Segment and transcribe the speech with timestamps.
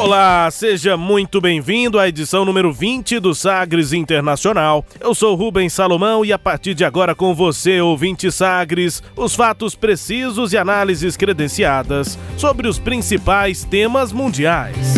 [0.00, 4.82] Olá, seja muito bem-vindo à edição número 20 do Sagres Internacional.
[4.98, 9.74] Eu sou Rubens Salomão e a partir de agora com você, ouvinte Sagres, os fatos
[9.74, 14.94] precisos e análises credenciadas sobre os principais temas mundiais.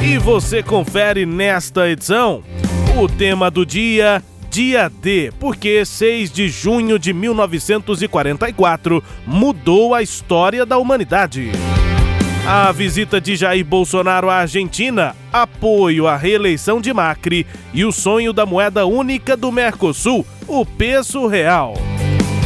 [0.00, 2.44] E você confere nesta edição
[2.96, 10.64] o tema do dia Dia D, porque 6 de junho de 1944 mudou a história
[10.64, 11.50] da humanidade.
[12.46, 18.34] A visita de Jair Bolsonaro à Argentina, apoio à reeleição de Macri e o sonho
[18.34, 21.72] da moeda única do Mercosul, o peso real.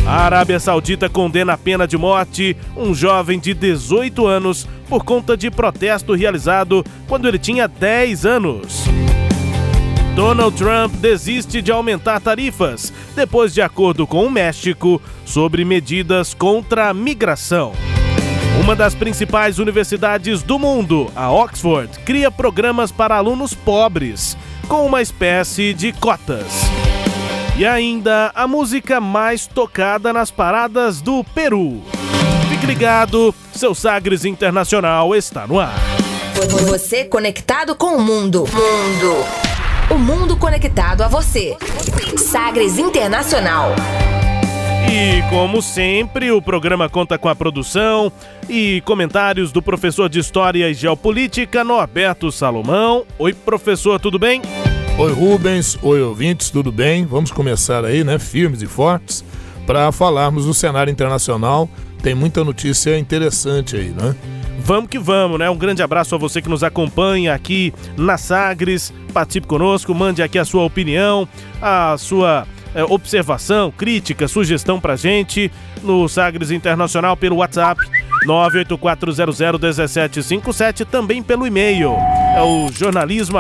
[0.06, 5.36] A Arábia Saudita condena a pena de morte um jovem de 18 anos por conta
[5.36, 8.84] de protesto realizado quando ele tinha 10 anos.
[10.14, 16.88] Donald Trump desiste de aumentar tarifas depois de acordo com o México sobre medidas contra
[16.88, 17.72] a migração.
[18.60, 25.00] Uma das principais universidades do mundo, a Oxford, cria programas para alunos pobres, com uma
[25.00, 26.46] espécie de cotas.
[27.56, 31.82] E ainda a música mais tocada nas paradas do Peru.
[32.50, 35.74] Fique ligado, seu Sagres Internacional está no ar.
[36.68, 38.44] Você conectado com o mundo.
[38.52, 39.24] Mundo.
[39.90, 41.56] O mundo conectado a você.
[42.16, 43.74] Sagres Internacional.
[44.90, 48.10] E como sempre, o programa conta com a produção
[48.48, 53.04] e comentários do professor de História e Geopolítica, Norberto Salomão.
[53.18, 54.40] Oi, professor, tudo bem?
[54.96, 55.78] Oi, Rubens.
[55.82, 57.04] Oi, ouvintes, tudo bem?
[57.04, 59.22] Vamos começar aí, né, firmes e fortes,
[59.66, 61.68] para falarmos do cenário internacional.
[62.02, 64.16] Tem muita notícia interessante aí, né?
[64.60, 65.48] Vamos que vamos, né?
[65.50, 68.92] Um grande abraço a você que nos acompanha aqui na Sagres.
[69.12, 71.28] Participe conosco, mande aqui a sua opinião,
[71.60, 75.50] a sua é, observação, crítica, sugestão pra gente
[75.82, 77.80] no Sagres Internacional pelo WhatsApp
[78.26, 81.94] 984001757, também pelo e-mail.
[82.36, 83.38] É o jornalismo.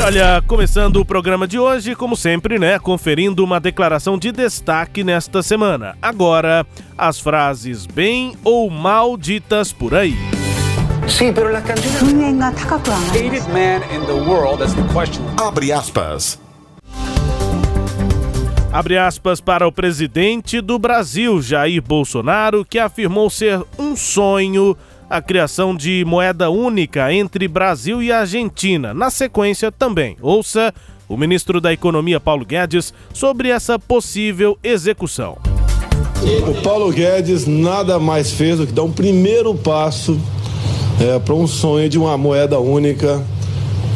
[0.00, 5.42] Olha, começando o programa de hoje, como sempre, né, conferindo uma declaração de destaque nesta
[5.42, 5.98] semana.
[6.00, 6.64] Agora,
[6.96, 10.37] as frases bem ou mal ditas por aí.
[11.08, 12.20] Sí, pero la canción.
[13.12, 14.60] hated man in the world.
[14.60, 15.24] That's the question.
[15.38, 16.38] Abre aspas.
[18.70, 24.76] Abre aspas para o presidente do Brasil, Jair Bolsonaro, que afirmou ser um sonho
[25.08, 28.92] a criação de moeda única entre Brasil e Argentina.
[28.92, 30.74] Na sequência, também, ouça
[31.08, 35.38] o ministro da Economia, Paulo Guedes, sobre essa possível execução.
[36.46, 40.20] O Paulo Guedes nada mais fez do que dar um primeiro passo
[41.00, 43.22] é, para um sonho de uma moeda única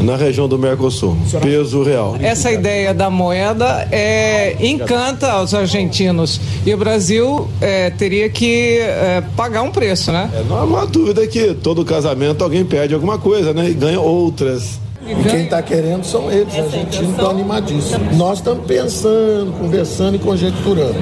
[0.00, 2.16] na região do Mercosul, peso real.
[2.20, 9.22] Essa ideia da moeda é, encanta aos argentinos e o Brasil é, teria que é,
[9.36, 10.28] pagar um preço, né?
[10.34, 13.70] É, não há uma dúvida que todo casamento alguém perde alguma coisa, né?
[13.70, 14.80] E ganha outras.
[15.04, 18.16] E quem está querendo são eles, os argentinos estão animadíssimos.
[18.16, 20.94] Nós estamos pensando, conversando e conjecturando.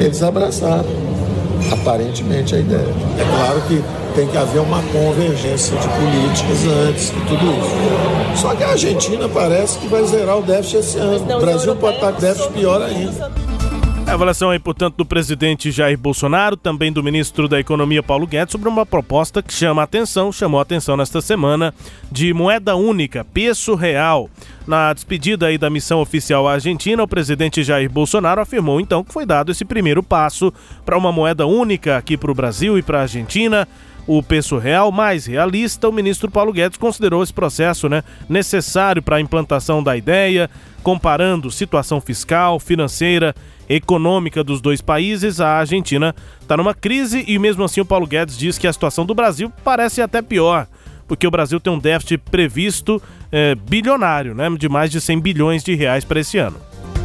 [0.00, 0.84] Eles abraçaram,
[1.70, 2.94] aparentemente, a ideia.
[3.18, 3.82] É claro que
[4.14, 8.40] tem que haver uma convergência de políticas antes de tudo isso.
[8.42, 11.36] Só que a Argentina parece que vai zerar o déficit esse ano.
[11.36, 13.30] O Brasil pode estar com déficit pior ainda.
[14.10, 18.50] A avaliação aí, portanto, do presidente Jair Bolsonaro, também do ministro da Economia Paulo Guedes,
[18.50, 21.72] sobre uma proposta que chama a atenção, chamou a atenção nesta semana,
[22.10, 24.28] de moeda única, peso real.
[24.66, 29.12] Na despedida aí da missão oficial à Argentina, o presidente Jair Bolsonaro afirmou então que
[29.12, 30.52] foi dado esse primeiro passo
[30.84, 33.68] para uma moeda única aqui para o Brasil e para a Argentina
[34.12, 39.14] o peso real mais realista, o ministro Paulo Guedes considerou esse processo né, necessário para
[39.14, 40.50] a implantação da ideia,
[40.82, 43.32] comparando situação fiscal, financeira,
[43.68, 45.40] econômica dos dois países.
[45.40, 46.12] A Argentina
[46.42, 49.52] está numa crise e mesmo assim o Paulo Guedes diz que a situação do Brasil
[49.62, 50.66] parece até pior,
[51.06, 55.62] porque o Brasil tem um déficit previsto é, bilionário, né, de mais de 100 bilhões
[55.62, 56.56] de reais para esse ano.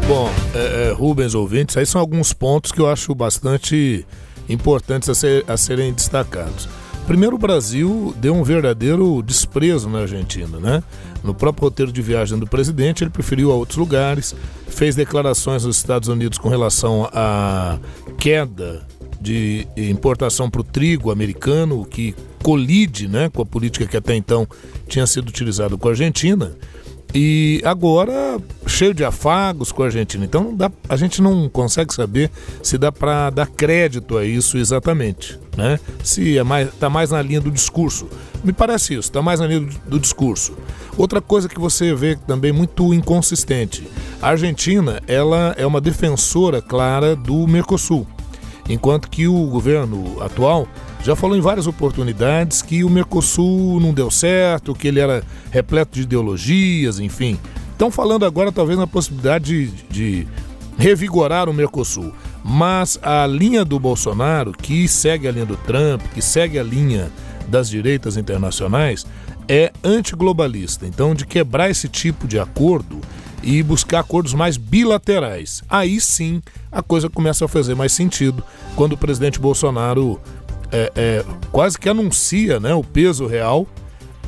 [0.08, 4.04] Bom, é, é, Rubens ouvintes, aí são alguns pontos que eu acho bastante
[4.50, 6.68] importantes a, ser, a serem destacados.
[7.08, 10.84] Primeiro, o Brasil deu um verdadeiro desprezo na Argentina, né?
[11.24, 14.36] No próprio roteiro de viagem do presidente, ele preferiu a outros lugares,
[14.68, 17.78] fez declarações nos Estados Unidos com relação à
[18.18, 18.86] queda
[19.22, 24.48] de importação para o trigo americano, que colide né, com a política que até então
[24.88, 26.56] tinha sido utilizada com a Argentina.
[27.18, 30.26] E agora, cheio de afagos com a Argentina.
[30.26, 32.30] Então, dá, a gente não consegue saber
[32.62, 35.40] se dá para dar crédito a isso exatamente.
[35.56, 35.80] Né?
[36.04, 38.10] Se está mais, tá mais na linha do discurso.
[38.44, 40.58] Me parece isso, está mais na linha do, do discurso.
[40.98, 43.88] Outra coisa que você vê também muito inconsistente.
[44.22, 48.06] A Argentina ela é uma defensora clara do Mercosul,
[48.68, 50.68] enquanto que o governo atual
[51.06, 55.94] já falou em várias oportunidades que o Mercosul não deu certo, que ele era repleto
[55.94, 57.38] de ideologias, enfim.
[57.72, 60.28] Estão falando agora talvez na possibilidade de, de
[60.80, 62.12] revigorar o Mercosul.
[62.44, 67.12] Mas a linha do Bolsonaro, que segue a linha do Trump, que segue a linha
[67.48, 69.06] das direitas internacionais,
[69.48, 70.88] é antiglobalista.
[70.88, 73.00] Então, de quebrar esse tipo de acordo
[73.44, 75.64] e buscar acordos mais bilaterais.
[75.70, 76.42] Aí sim
[76.72, 78.44] a coisa começa a fazer mais sentido
[78.76, 80.20] quando o presidente Bolsonaro
[80.72, 83.68] é, é, quase que anuncia né, o peso real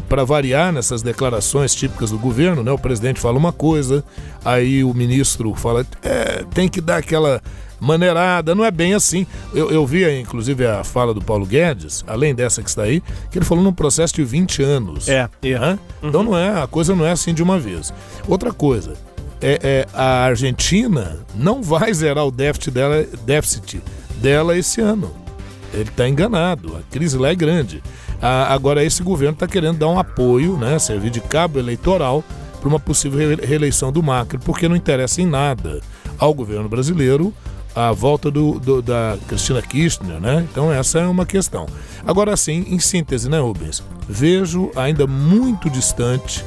[0.08, 2.72] para variar nessas declarações típicas do governo, né?
[2.72, 4.04] O presidente fala uma coisa,
[4.44, 7.42] aí o ministro fala, é, tem que dar aquela
[7.80, 9.28] maneirada, não é bem assim.
[9.54, 13.38] Eu, eu vi, inclusive, a fala do Paulo Guedes, além dessa que está aí, que
[13.38, 15.10] ele falou num processo de 20 anos.
[15.10, 15.60] É, é.
[15.60, 15.78] Uhum.
[16.04, 17.94] Então não é, a coisa não é assim de uma vez.
[18.28, 18.94] Outra coisa,
[19.42, 23.82] é, é, a Argentina não vai zerar o déficit dela, déficit
[24.22, 25.27] dela esse ano.
[25.74, 27.84] Ele está enganado, a crise lá é grande.
[28.22, 32.24] Agora, esse governo está querendo dar um apoio, né, servir de cabo eleitoral
[32.60, 35.82] para uma possível reeleição do Macri, porque não interessa em nada
[36.18, 37.34] ao governo brasileiro
[37.76, 40.48] a volta do, do, da Cristina Kirchner, né?
[40.52, 41.68] Então essa é uma questão.
[42.08, 43.84] Agora sim, em síntese, né, Rubens?
[44.10, 46.44] Vejo ainda muito distante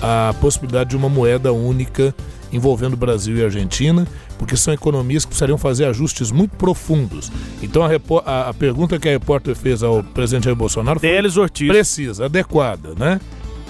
[0.00, 2.14] a possibilidade de uma moeda única
[2.52, 4.06] envolvendo Brasil e Argentina,
[4.38, 7.30] porque são economias que precisariam fazer ajustes muito profundos.
[7.62, 7.88] Então a,
[8.24, 11.68] a, a pergunta que a repórter fez ao presidente Jair Bolsonaro foi Deles Ortiz.
[11.68, 13.20] precisa, adequada, né?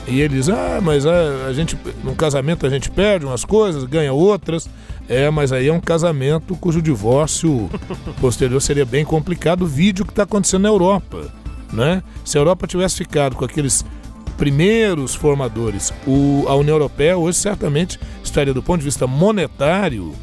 [0.06, 3.84] E ele diz: ah, mas a, a gente, num casamento a gente perde umas coisas,
[3.84, 4.68] ganha outras.
[5.08, 7.70] É, mas aí é um casamento cujo divórcio
[8.20, 9.62] posterior seria bem complicado.
[9.62, 11.32] O vídeo que está acontecendo na Europa,
[11.72, 12.02] né?
[12.24, 13.84] Se a Europa tivesse ficado com aqueles
[14.36, 20.14] primeiros formadores, o, a União Europeia hoje certamente estaria do ponto de vista monetário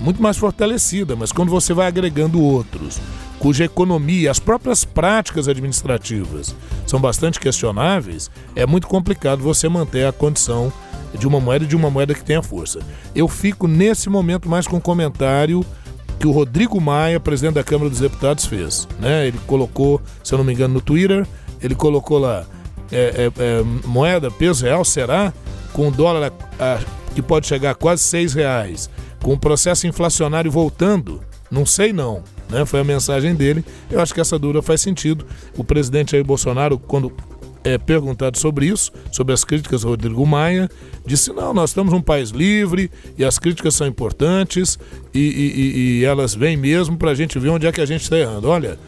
[0.00, 3.00] muito mais fortalecida, mas quando você vai agregando outros,
[3.38, 6.54] cuja economia, as próprias práticas administrativas
[6.86, 10.72] são bastante questionáveis, é muito complicado você manter a condição
[11.18, 12.80] de uma moeda de uma moeda que tenha força.
[13.14, 15.64] Eu fico nesse momento mais com um comentário
[16.18, 18.86] que o Rodrigo Maia, presidente da Câmara dos Deputados, fez.
[18.98, 19.28] Né?
[19.28, 21.26] Ele colocou, se eu não me engano, no Twitter,
[21.62, 22.44] ele colocou lá
[22.92, 25.32] é, é, é, moeda, peso real, será?
[25.72, 26.78] Com dólar a, a,
[27.14, 28.90] que pode chegar a quase seis reais,
[29.22, 31.20] com o processo inflacionário voltando,
[31.50, 32.22] não sei não.
[32.48, 32.64] Né?
[32.64, 33.64] Foi a mensagem dele.
[33.90, 35.24] Eu acho que essa dúvida faz sentido.
[35.56, 37.12] O presidente Jair Bolsonaro, quando
[37.62, 40.68] é, perguntado sobre isso, sobre as críticas Rodrigo Maia,
[41.04, 44.78] disse: não, nós estamos um país livre e as críticas são importantes
[45.12, 48.02] e, e, e elas vêm mesmo para a gente ver onde é que a gente
[48.02, 48.48] está errando.
[48.48, 48.78] Olha,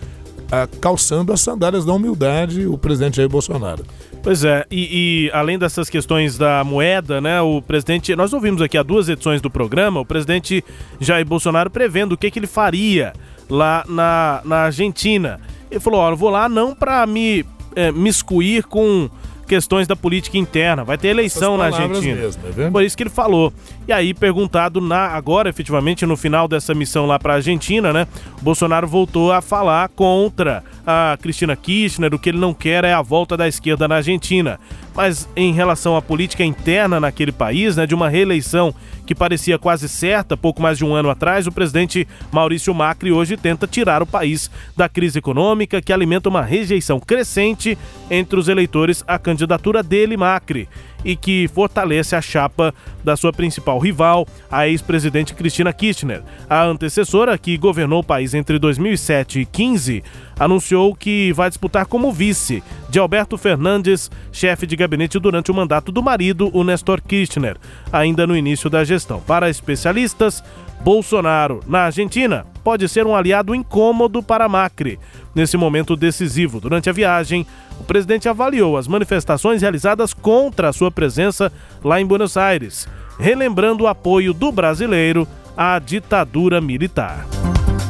[0.51, 3.85] a, calçando as sandálias da humildade o presidente Jair Bolsonaro.
[4.23, 8.79] Pois é, e, e, além dessas questões da moeda, né, o presidente, nós ouvimos aqui
[8.79, 10.65] há duas edições do programa, o presidente
[11.01, 13.13] Jair Bolsonaro prevendo o que, que ele faria
[13.51, 15.41] lá na, na Argentina.
[15.69, 19.11] Ele falou, ó, eu vou lá não para me é, miscuir com
[19.53, 20.85] questões da política interna.
[20.85, 22.15] Vai ter eleição na Argentina.
[22.15, 23.53] Mesmo, é Por isso que ele falou.
[23.87, 28.07] E aí, perguntado na agora, efetivamente, no final dessa missão lá para a Argentina, né?
[28.41, 32.15] Bolsonaro voltou a falar contra a Cristina Kirchner.
[32.15, 34.59] O que ele não quer é a volta da esquerda na Argentina.
[34.95, 38.75] Mas em relação à política interna naquele país, né, de uma reeleição
[39.07, 43.37] que parecia quase certa pouco mais de um ano atrás, o presidente Maurício Macri hoje
[43.37, 47.77] tenta tirar o país da crise econômica que alimenta uma rejeição crescente
[48.11, 50.69] entre os eleitores à candidatura dele, Macri
[51.05, 56.23] e que fortalece a chapa da sua principal rival, a ex-presidente Cristina Kirchner.
[56.49, 60.05] A antecessora, que governou o país entre 2007 e 2015,
[60.39, 65.91] anunciou que vai disputar como vice de Alberto Fernandes, chefe de gabinete durante o mandato
[65.91, 67.57] do marido, o Nestor Kirchner,
[67.91, 69.19] ainda no início da gestão.
[69.19, 70.45] Para especialistas,
[70.85, 74.99] Bolsonaro, na Argentina, pode ser um aliado incômodo para Macri.
[75.35, 77.47] Nesse momento decisivo, durante a viagem,
[77.81, 81.51] o presidente avaliou as manifestações realizadas contra a sua presença
[81.83, 82.87] lá em Buenos Aires,
[83.19, 87.27] relembrando o apoio do brasileiro à ditadura militar.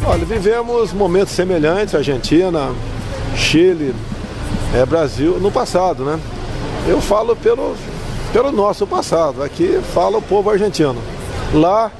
[0.07, 2.73] Olha, vivemos momentos semelhantes, Argentina,
[3.35, 3.93] Chile,
[4.75, 6.19] é, Brasil no passado, né?
[6.87, 7.77] Eu falo pelo,
[8.33, 10.97] pelo nosso passado, aqui fala o povo argentino.
[11.53, 11.91] Lá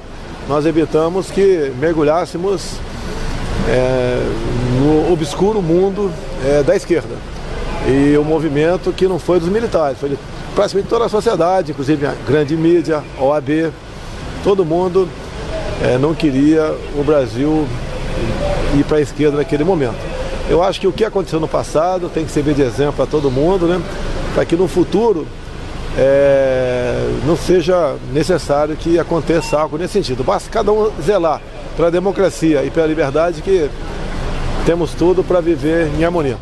[0.47, 2.73] nós evitamos que mergulhássemos
[3.69, 4.19] é,
[4.79, 6.11] no obscuro mundo
[6.45, 7.15] é, da esquerda.
[7.87, 10.19] E o movimento que não foi dos militares, foi de
[10.55, 13.71] praticamente toda a sociedade, inclusive a grande mídia, OAB,
[14.43, 15.07] todo mundo
[15.81, 17.67] é, não queria o Brasil
[18.77, 19.95] ir para a esquerda naquele momento.
[20.49, 23.31] Eu acho que o que aconteceu no passado tem que servir de exemplo para todo
[23.31, 23.81] mundo, né?
[24.33, 25.25] Para que no futuro
[25.97, 30.23] é, não seja necessário que aconteça algo nesse sentido.
[30.23, 31.41] Basta cada um zelar
[31.75, 33.69] pela democracia e pela liberdade que
[34.65, 36.37] temos tudo para viver em harmonia.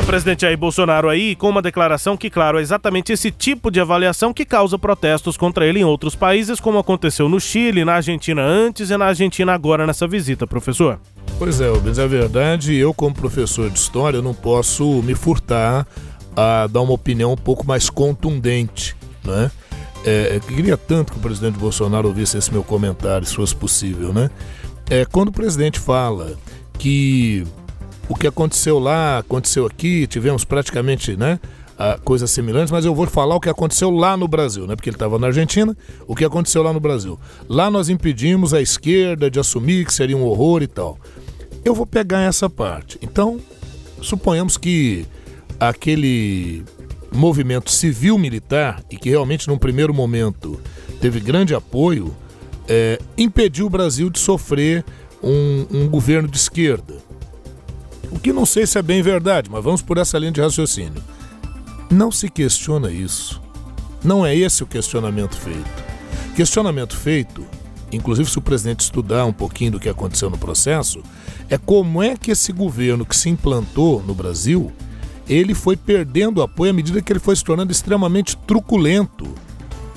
[0.00, 3.80] O presidente Jair Bolsonaro aí com uma declaração que, claro, é exatamente esse tipo de
[3.80, 8.42] avaliação que causa protestos contra ele em outros países, como aconteceu no Chile, na Argentina
[8.42, 10.98] antes e na Argentina agora nessa visita, professor.
[11.38, 15.86] Pois é, Rubens, é verdade, eu como professor de história não posso me furtar
[16.34, 19.50] a dar uma opinião um pouco mais contundente, né?
[20.04, 24.12] É, eu queria tanto que o presidente Bolsonaro ouvisse esse meu comentário, se fosse possível,
[24.12, 24.30] né?
[24.88, 26.32] É, quando o presidente fala
[26.78, 27.46] que
[28.10, 31.38] o que aconteceu lá, aconteceu aqui, tivemos praticamente, né?
[32.04, 34.76] coisas semelhantes, mas eu vou falar o que aconteceu lá no Brasil, né?
[34.76, 35.74] Porque ele estava na Argentina,
[36.06, 37.18] o que aconteceu lá no Brasil.
[37.48, 40.98] Lá nós impedimos a esquerda de assumir que seria um horror e tal.
[41.64, 42.98] Eu vou pegar essa parte.
[43.00, 43.40] Então,
[44.02, 45.06] suponhamos que
[45.58, 46.64] aquele
[47.14, 50.60] movimento civil-militar, e que realmente num primeiro momento
[51.00, 52.14] teve grande apoio,
[52.68, 54.84] é, impediu o Brasil de sofrer
[55.22, 57.09] um, um governo de esquerda.
[58.10, 61.02] O que não sei se é bem verdade, mas vamos por essa linha de raciocínio.
[61.90, 63.40] Não se questiona isso.
[64.02, 65.84] Não é esse o questionamento feito.
[66.34, 67.46] Questionamento feito,
[67.92, 71.02] inclusive se o presidente estudar um pouquinho do que aconteceu no processo,
[71.48, 74.72] é como é que esse governo que se implantou no Brasil,
[75.28, 79.32] ele foi perdendo apoio à medida que ele foi se tornando extremamente truculento,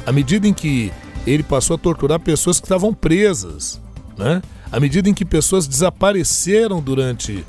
[0.05, 0.91] à medida em que
[1.25, 3.81] ele passou a torturar pessoas que estavam presas,
[4.17, 4.41] né?
[4.71, 7.45] à medida em que pessoas desapareceram durante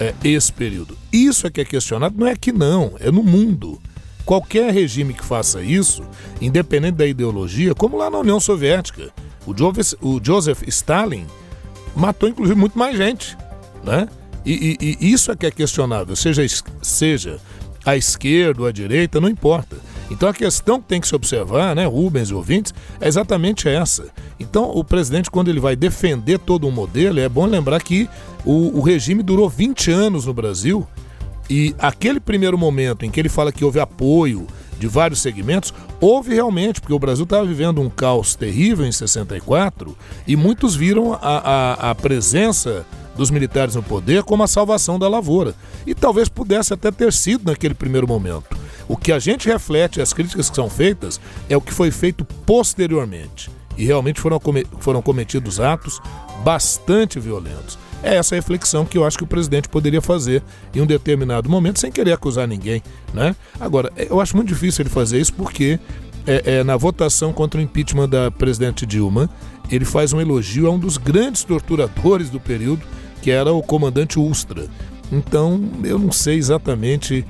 [0.00, 0.96] é, esse período.
[1.12, 3.80] Isso é que é questionado, não é aqui não, é no mundo.
[4.24, 6.02] Qualquer regime que faça isso,
[6.40, 9.12] independente da ideologia, como lá na União Soviética,
[9.46, 11.26] o Joseph, o Joseph Stalin
[11.94, 13.36] matou inclusive muito mais gente,
[13.84, 14.08] né?
[14.44, 16.42] E, e, e, isso é que é questionável, seja,
[16.82, 17.40] seja
[17.84, 19.76] a esquerda ou a direita, não importa.
[20.10, 24.06] Então a questão que tem que se observar, né, Rubens e ouvintes, é exatamente essa.
[24.38, 28.08] Então o presidente, quando ele vai defender todo um modelo, é bom lembrar que
[28.44, 30.86] o, o regime durou 20 anos no Brasil
[31.48, 34.46] e aquele primeiro momento em que ele fala que houve apoio
[34.78, 39.96] de vários segmentos, houve realmente, porque o Brasil estava vivendo um caos terrível em 64
[40.26, 42.84] e muitos viram a, a, a presença
[43.16, 45.54] dos militares no poder como a salvação da lavoura.
[45.86, 48.56] E talvez pudesse até ter sido naquele primeiro momento.
[48.88, 52.24] O que a gente reflete, as críticas que são feitas, é o que foi feito
[52.44, 53.50] posteriormente.
[53.76, 54.40] E realmente foram,
[54.78, 56.00] foram cometidos atos
[56.44, 57.78] bastante violentos.
[58.02, 60.42] É essa reflexão que eu acho que o presidente poderia fazer
[60.74, 62.82] em um determinado momento, sem querer acusar ninguém.
[63.12, 63.34] Né?
[63.58, 65.78] Agora, é, eu acho muito difícil ele fazer isso porque
[66.26, 69.30] é, é, na votação contra o impeachment da presidente Dilma,
[69.70, 72.82] ele faz um elogio a um dos grandes torturadores do período,
[73.22, 74.66] que era o comandante Ustra.
[75.10, 77.24] Então, eu não sei exatamente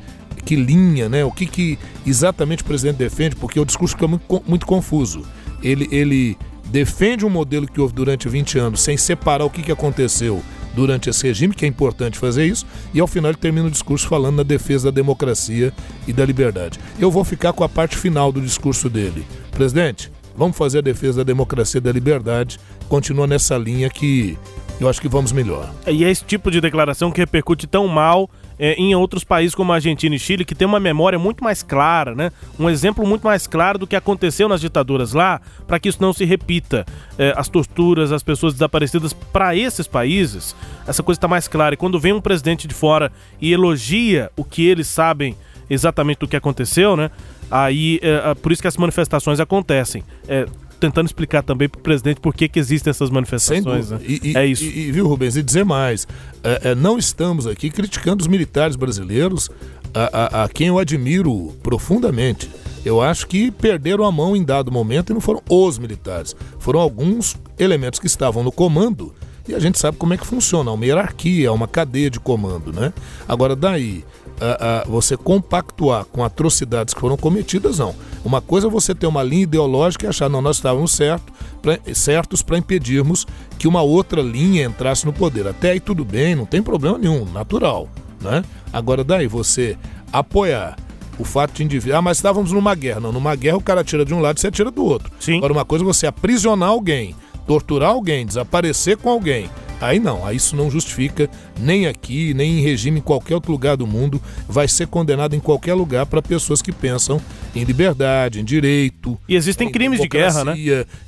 [0.45, 1.25] que linha, né?
[1.25, 5.23] O que, que exatamente o presidente defende, porque o discurso fica muito, muito confuso.
[5.63, 6.39] Ele, ele
[6.71, 10.43] defende um modelo que houve durante 20 anos sem separar o que, que aconteceu
[10.75, 14.07] durante esse regime, que é importante fazer isso, e ao final ele termina o discurso
[14.07, 15.73] falando na defesa da democracia
[16.07, 16.79] e da liberdade.
[16.99, 19.27] Eu vou ficar com a parte final do discurso dele.
[19.53, 24.39] Presidente, vamos fazer a defesa da democracia e da liberdade, continua nessa linha que
[24.81, 25.73] eu acho que vamos melhor.
[25.87, 28.29] E é esse tipo de declaração que repercute tão mal
[28.59, 32.15] é, em outros países como Argentina e Chile, que tem uma memória muito mais clara,
[32.15, 32.33] né?
[32.59, 36.13] Um exemplo muito mais claro do que aconteceu nas ditaduras lá, para que isso não
[36.13, 36.87] se repita.
[37.19, 40.55] É, as torturas, as pessoas desaparecidas, para esses países,
[40.87, 41.75] essa coisa está mais clara.
[41.75, 45.37] E quando vem um presidente de fora e elogia o que eles sabem
[45.69, 47.11] exatamente do que aconteceu, né?
[47.51, 50.03] Aí, é, é por isso que as manifestações acontecem.
[50.29, 50.47] É,
[50.79, 53.91] tentando explicar também para o presidente por que, que existem essas manifestações.
[53.91, 54.01] Né?
[54.03, 54.65] E, e, é isso.
[54.65, 56.07] E, viu, Rubens, e dizer mais:
[56.43, 59.51] é, é, não estamos aqui criticando os militares brasileiros,
[59.95, 62.51] a, a, a, quem eu admiro profundamente.
[62.85, 66.79] Eu acho que perderam a mão em dado momento e não foram os militares, foram
[66.79, 69.13] alguns elementos que estavam no comando.
[69.49, 72.93] E a gente sabe como é que funciona, uma hierarquia, uma cadeia de comando, né?
[73.29, 74.05] Agora, daí
[74.41, 77.95] a, a, você compactuar com atrocidades que foram cometidas, não.
[78.25, 81.79] Uma coisa é você ter uma linha ideológica e achar, não, nós estávamos certo, pra,
[81.95, 83.27] certos para impedirmos
[83.59, 85.47] que uma outra linha entrasse no poder.
[85.47, 87.89] Até aí tudo bem, não tem problema nenhum, natural.
[88.21, 88.45] Né?
[88.73, 89.77] Agora, daí você
[90.13, 90.77] apoiar
[91.19, 91.97] o fato de indivíduo.
[91.97, 93.01] Ah, mas estávamos numa guerra.
[93.01, 95.11] Não, numa guerra o cara tira de um lado e você tira do outro.
[95.19, 95.39] Sim.
[95.39, 97.15] Agora, uma coisa é você aprisionar alguém,
[97.47, 99.49] torturar alguém, desaparecer com alguém.
[99.81, 101.29] Aí não, aí isso não justifica
[101.61, 104.21] nem aqui, nem em regime em qualquer outro lugar do mundo.
[104.49, 107.21] Vai ser condenado em qualquer lugar para pessoas que pensam
[107.55, 109.19] em liberdade, em direito.
[109.29, 110.55] E existem crimes de guerra, né?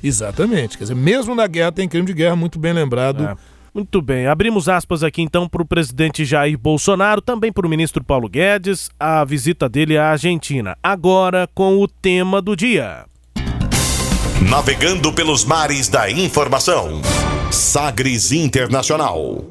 [0.03, 0.77] Exatamente.
[0.77, 3.23] Quer dizer, mesmo na guerra tem crime de guerra, muito bem lembrado.
[3.23, 3.59] É.
[3.73, 8.03] Muito bem, abrimos aspas aqui então para o presidente Jair Bolsonaro, também para o ministro
[8.03, 10.75] Paulo Guedes, a visita dele à Argentina.
[10.81, 13.05] Agora com o tema do dia.
[14.49, 17.01] Navegando pelos mares da informação.
[17.51, 19.43] Sagres Internacional.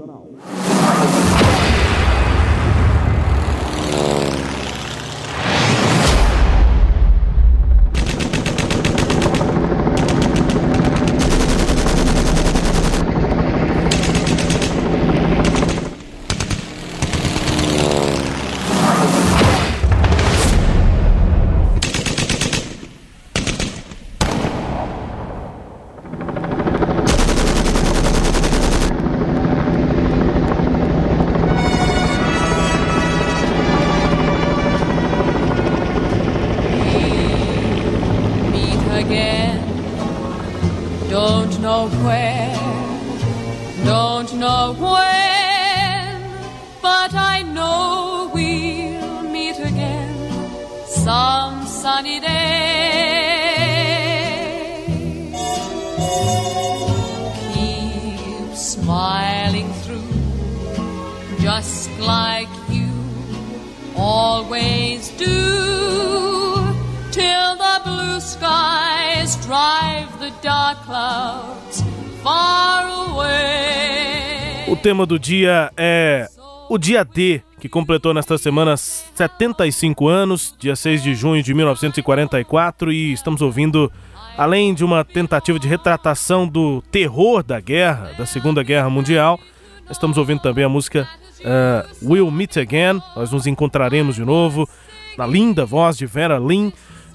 [74.88, 76.30] Tema do dia é
[76.66, 82.90] o dia D, que completou nesta semana 75 anos, dia 6 de junho de 1944,
[82.90, 83.92] e estamos ouvindo,
[84.34, 89.38] além de uma tentativa de retratação do terror da guerra, da Segunda Guerra Mundial,
[89.90, 91.06] estamos ouvindo também a música
[91.40, 94.66] uh, We'll Meet Again, nós nos encontraremos de novo,
[95.18, 96.70] na linda voz de Vera Lynn,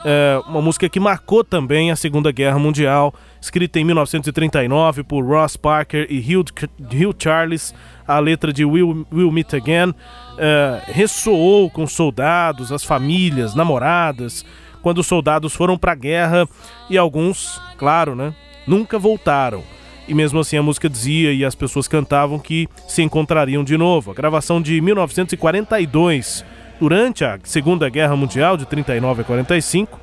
[0.06, 5.56] é, uma música que marcou também a Segunda Guerra Mundial, escrita em 1939 por Ross
[5.56, 6.46] Parker e Hugh,
[6.80, 7.74] Hugh Charles.
[8.06, 9.94] A letra de Will, Will Meet Again
[10.38, 14.46] é, ressoou com os soldados, as famílias, namoradas,
[14.82, 16.48] quando os soldados foram para a guerra
[16.90, 18.36] e alguns, claro, né,
[18.68, 19.64] nunca voltaram.
[20.06, 24.12] E mesmo assim a música dizia e as pessoas cantavam que se encontrariam de novo.
[24.12, 26.44] A gravação de 1942
[26.84, 29.98] durante a Segunda Guerra Mundial, de 39 a 45,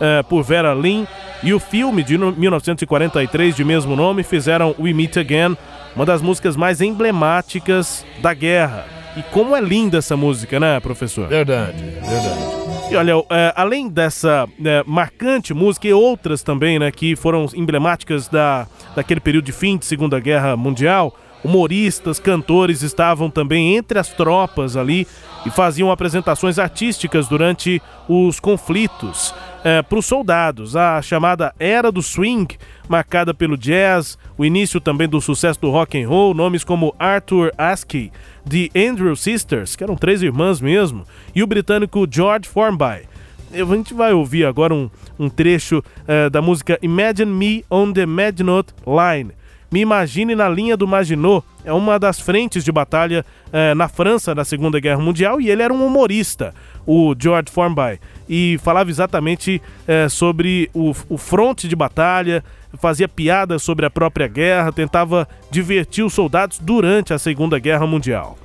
[0.00, 1.04] eh, por Vera Lynn,
[1.44, 5.56] e o filme de 1943 de mesmo nome fizeram We Meet Again,
[5.94, 8.84] uma das músicas mais emblemáticas da guerra.
[9.16, 11.28] E como é linda essa música, né, professor?
[11.28, 12.90] Verdade, verdade.
[12.90, 18.26] E olha, é, além dessa é, marcante música e outras também, né, que foram emblemáticas
[18.26, 18.66] da,
[18.96, 21.14] daquele período de fim de Segunda Guerra Mundial,
[21.44, 25.06] humoristas, cantores estavam também entre as tropas ali
[25.44, 30.74] e faziam apresentações artísticas durante os conflitos é, para os soldados.
[30.74, 32.56] A chamada Era do Swing,
[32.88, 37.52] marcada pelo jazz, o início também do sucesso do rock and roll, nomes como Arthur
[37.58, 38.10] Askey,
[38.48, 41.04] The Andrew Sisters, que eram três irmãs mesmo,
[41.34, 43.06] e o britânico George Formby.
[43.52, 48.04] A gente vai ouvir agora um, um trecho é, da música Imagine Me on the
[48.04, 49.32] Maginot Line.
[49.74, 51.44] Me Imagine na linha do Maginot.
[51.64, 55.64] É uma das frentes de batalha eh, na França na Segunda Guerra Mundial e ele
[55.64, 56.54] era um humorista,
[56.86, 62.44] o George Formby, e falava exatamente eh, sobre o, o fronte de batalha,
[62.80, 68.36] fazia piadas sobre a própria guerra, tentava divertir os soldados durante a Segunda Guerra Mundial.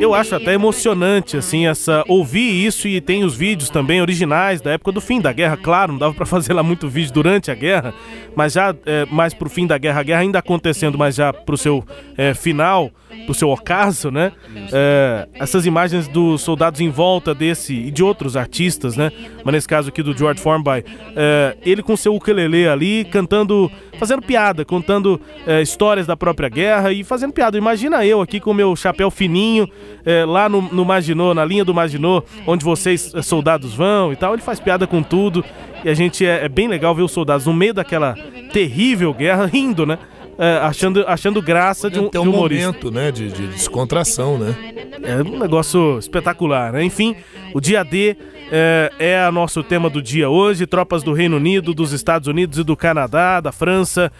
[0.00, 4.70] Eu acho até emocionante, assim, essa ouvir isso e tem os vídeos também originais da
[4.70, 7.54] época do fim da guerra, claro, não dava para fazer lá muito vídeo durante a
[7.54, 7.92] guerra,
[8.34, 11.54] mas já é, mais pro fim da guerra, a guerra ainda acontecendo, mas já pro
[11.58, 11.84] seu
[12.16, 12.90] é, final,
[13.24, 14.32] pro seu ocaso, né?
[14.72, 19.10] É, essas imagens dos soldados em volta desse e de outros artistas, né?
[19.44, 20.84] Mas nesse caso aqui do George Formby,
[21.16, 26.92] é, ele com seu ukulele ali cantando, fazendo piada, contando é, histórias da própria guerra
[26.92, 27.56] e fazendo piada.
[27.56, 29.68] Imagina eu aqui com meu chapéu fininho
[30.04, 34.16] é, lá no, no Maginot, na linha do Maginot, onde vocês é, soldados vão e
[34.16, 34.34] tal.
[34.34, 35.44] Ele faz piada com tudo
[35.84, 38.14] e a gente é, é bem legal ver os soldados no meio daquela
[38.52, 39.98] terrível guerra rindo, né?
[40.40, 42.66] É, achando, achando graça de um, um de um humorista.
[42.66, 44.56] momento, né, de, de descontração, né?
[45.02, 46.82] É um negócio espetacular, né?
[46.82, 47.14] Enfim,
[47.52, 48.16] o dia D
[48.50, 50.66] é, é o nosso tema do dia hoje.
[50.66, 54.10] Tropas do Reino Unido, dos Estados Unidos e do Canadá, da França,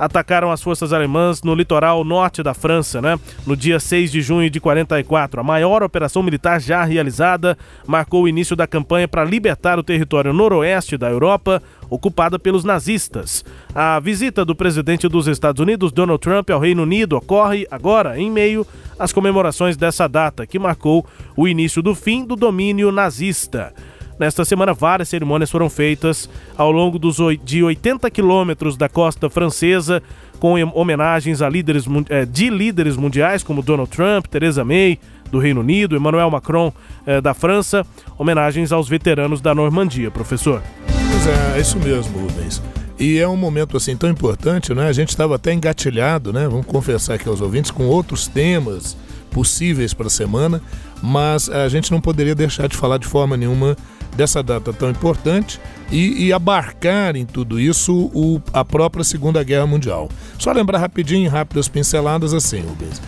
[0.00, 3.20] atacaram as forças alemãs no litoral norte da França, né?
[3.46, 5.38] No dia 6 de junho de 44.
[5.38, 10.32] A maior operação militar já realizada marcou o início da campanha para libertar o território
[10.32, 13.44] noroeste da Europa, ocupada pelos nazistas.
[13.74, 18.30] A visita do presidente dos Estados Unidos, Donald Trump, ao Reino Unido ocorre agora em
[18.30, 18.66] meio
[18.98, 21.04] às comemorações dessa data, que marcou
[21.36, 23.74] o início do fim do domínio nazista.
[24.20, 30.02] Nesta semana, várias cerimônias foram feitas ao longo dos, de 80 quilômetros da costa francesa,
[30.38, 34.98] com homenagens a líderes, eh, de líderes mundiais como Donald Trump, Theresa May,
[35.32, 36.70] do Reino Unido, Emmanuel Macron,
[37.06, 37.82] eh, da França,
[38.18, 40.62] homenagens aos veteranos da Normandia, professor.
[40.86, 42.62] Pois é, é isso mesmo, Rubens.
[42.98, 44.86] E é um momento assim tão importante, né?
[44.86, 46.46] A gente estava até engatilhado, né?
[46.46, 48.98] Vamos confessar aqui aos ouvintes com outros temas
[49.30, 50.60] possíveis para a semana,
[51.02, 53.74] mas a gente não poderia deixar de falar de forma nenhuma
[54.16, 59.66] dessa data tão importante e, e abarcar em tudo isso o- a própria Segunda Guerra
[59.66, 60.08] Mundial.
[60.38, 63.00] Só lembrar rapidinho, rápidas pinceladas assim, Rubens.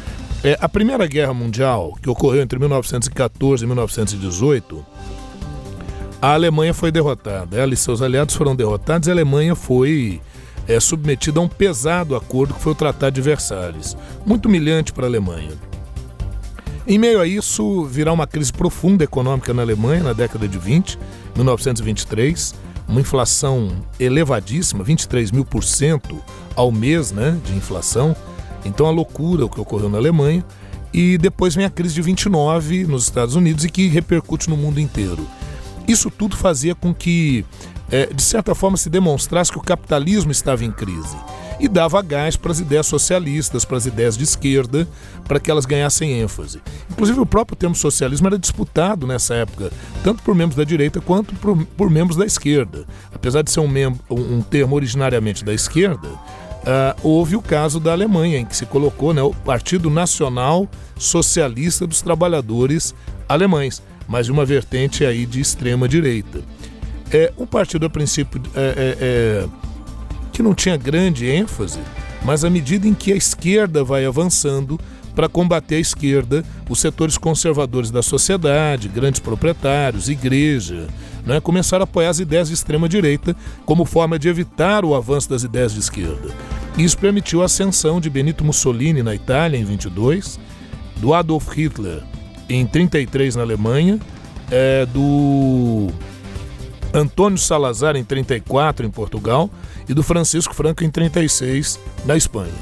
[0.44, 4.84] É, a Primeira Guerra Mundial, que ocorreu entre 1914 e 1918,
[6.20, 7.56] a Alemanha foi derrotada.
[7.58, 10.20] Ela e seus aliados foram derrotados e a Alemanha foi
[10.68, 13.96] é, submetida a um pesado acordo que foi o Tratado de Versalhes.
[14.24, 15.50] Muito humilhante para a Alemanha.
[16.86, 20.98] Em meio a isso, virá uma crise profunda econômica na Alemanha na década de 20,
[21.36, 22.54] 1923,
[22.88, 26.20] uma inflação elevadíssima, 23 mil por cento
[26.56, 28.16] ao mês né, de inflação.
[28.64, 30.44] Então, a loucura o que ocorreu na Alemanha.
[30.92, 34.78] E depois vem a crise de 29 nos Estados Unidos e que repercute no mundo
[34.78, 35.26] inteiro.
[35.88, 37.46] Isso tudo fazia com que,
[37.90, 41.16] eh, de certa forma, se demonstrasse que o capitalismo estava em crise
[41.62, 44.88] e dava gás para as ideias socialistas, para as ideias de esquerda,
[45.28, 46.60] para que elas ganhassem ênfase.
[46.90, 49.70] Inclusive, o próprio termo socialismo era disputado nessa época,
[50.02, 52.84] tanto por membros da direita quanto por, por membros da esquerda.
[53.14, 56.08] Apesar de ser um, mem- um- termo originariamente da esquerda,
[56.66, 61.86] ah, houve o caso da Alemanha, em que se colocou né, o Partido Nacional Socialista
[61.86, 62.92] dos Trabalhadores
[63.28, 66.40] Alemães, mas de uma vertente aí de extrema direita.
[67.12, 69.48] É um partido a princípio é, é, é,
[70.32, 71.80] que não tinha grande ênfase,
[72.24, 74.80] mas à medida em que a esquerda vai avançando
[75.14, 80.88] para combater a esquerda, os setores conservadores da sociedade, grandes proprietários, igreja,
[81.26, 85.28] né, começaram a apoiar as ideias de extrema direita como forma de evitar o avanço
[85.28, 86.34] das ideias de esquerda.
[86.78, 90.40] Isso permitiu a ascensão de Benito Mussolini na Itália em 22,
[90.96, 92.02] do Adolf Hitler
[92.48, 94.00] em 33 na Alemanha,
[94.50, 95.88] é, do
[96.94, 99.50] Antônio Salazar em 34 em Portugal
[99.88, 102.52] e do Francisco Franco em 36 na Espanha.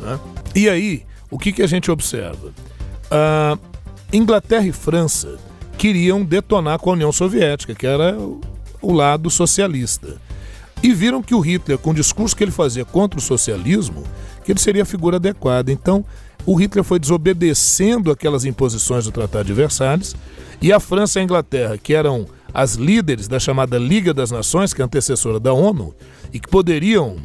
[0.00, 0.18] né?
[0.54, 2.52] E aí, o que, que a gente observa?
[3.10, 3.58] Ah,
[4.12, 5.38] Inglaterra e França
[5.78, 8.16] queriam detonar com a União Soviética, que era
[8.82, 10.20] o lado socialista.
[10.82, 14.02] E viram que o Hitler, com o discurso que ele fazia contra o socialismo,
[14.44, 15.70] que ele seria a figura adequada.
[15.70, 16.04] Então,
[16.46, 20.16] o Hitler foi desobedecendo aquelas imposições do Tratado de Versalhes,
[20.60, 24.72] e a França e a Inglaterra, que eram as líderes da chamada Liga das Nações,
[24.74, 25.94] que é antecessora da ONU,
[26.32, 27.16] e que poderiam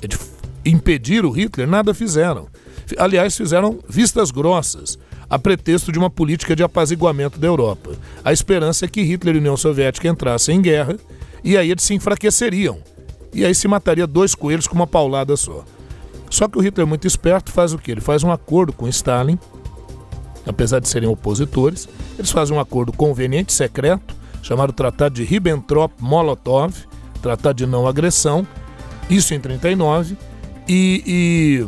[0.00, 0.18] de-
[0.64, 2.46] impedir o Hitler, nada fizeram.
[2.86, 4.98] Fi- Aliás, fizeram vistas grossas,
[5.30, 7.92] a pretexto de uma política de apaziguamento da Europa.
[8.24, 10.96] A esperança é que Hitler e a União Soviética entrassem em guerra
[11.42, 12.78] e aí eles se enfraqueceriam.
[13.32, 15.64] E aí se mataria dois coelhos com uma paulada só.
[16.28, 17.92] Só que o Hitler, muito esperto, faz o quê?
[17.92, 19.38] Ele faz um acordo com Stalin,
[20.46, 26.74] apesar de serem opositores, eles fazem um acordo conveniente, secreto, chamado Tratado de Ribbentrop-Molotov,
[27.22, 28.46] Tratado de Não Agressão,
[29.08, 30.16] isso em 39,
[30.68, 31.66] e, e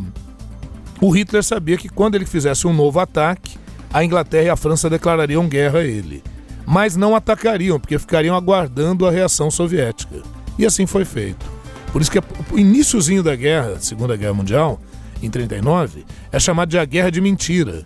[1.00, 3.56] o Hitler sabia que quando ele fizesse um novo ataque,
[3.92, 6.22] a Inglaterra e a França declarariam guerra a ele.
[6.66, 10.22] Mas não atacariam, porque ficariam aguardando a reação soviética.
[10.58, 11.44] E assim foi feito.
[11.92, 14.80] Por isso que o iníciozinho da guerra, Segunda Guerra Mundial,
[15.22, 17.84] em 39, é chamado de a Guerra de Mentira.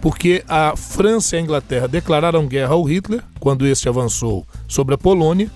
[0.00, 4.98] Porque a França e a Inglaterra declararam guerra ao Hitler, quando este avançou sobre a
[4.98, 5.50] Polônia,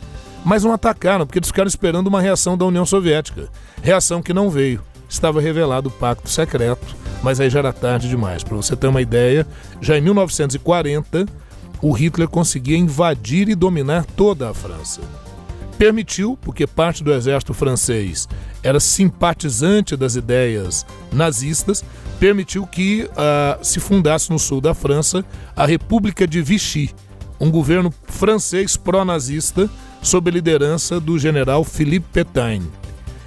[0.44, 3.48] mas não atacaram, porque eles ficaram esperando uma reação da União Soviética.
[3.80, 4.82] Reação que não veio.
[5.08, 8.42] estava revelado o pacto secreto, mas aí já era tarde demais.
[8.42, 9.46] Para você ter uma ideia,
[9.80, 11.26] já em 1940,
[11.82, 15.00] o Hitler conseguia invadir e dominar toda a França.
[15.82, 18.28] Permitiu, porque parte do exército francês
[18.62, 21.84] era simpatizante das ideias nazistas,
[22.20, 25.24] permitiu que uh, se fundasse no sul da França
[25.56, 26.94] a República de Vichy,
[27.40, 29.68] um governo francês pró-nazista
[30.00, 32.62] sob a liderança do general Philippe Pétain.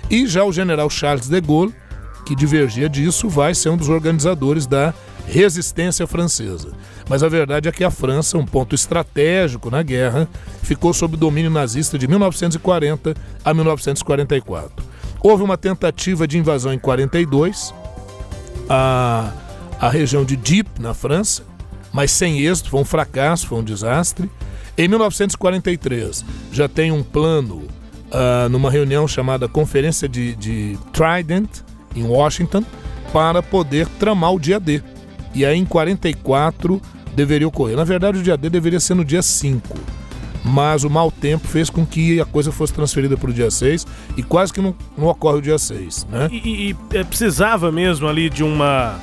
[0.09, 1.75] E já o general Charles de Gaulle,
[2.25, 4.93] que divergia disso, vai ser um dos organizadores da
[5.27, 6.71] resistência francesa.
[7.09, 10.27] Mas a verdade é que a França, um ponto estratégico na guerra,
[10.63, 14.85] ficou sob domínio nazista de 1940 a 1944.
[15.21, 17.73] Houve uma tentativa de invasão em 42,
[18.69, 19.31] a,
[19.79, 21.43] a região de Dieppe, na França,
[21.91, 24.29] mas sem êxito, foi um fracasso, foi um desastre.
[24.77, 27.67] Em 1943, já tem um plano
[28.11, 31.49] uh, numa reunião chamada Conferência de, de Trident,
[31.95, 32.63] em Washington,
[33.13, 34.83] para poder tramar o dia D.
[35.35, 36.81] E aí, em 44,
[37.15, 37.75] deveria ocorrer.
[37.75, 39.77] Na verdade, o dia D deveria ser no dia 5.
[40.43, 43.85] Mas o mau tempo fez com que a coisa fosse transferida para o dia 6
[44.15, 46.07] e quase que não, não ocorre o dia 6.
[46.09, 46.29] Né?
[46.31, 48.99] E, e, e é, precisava mesmo ali de uma,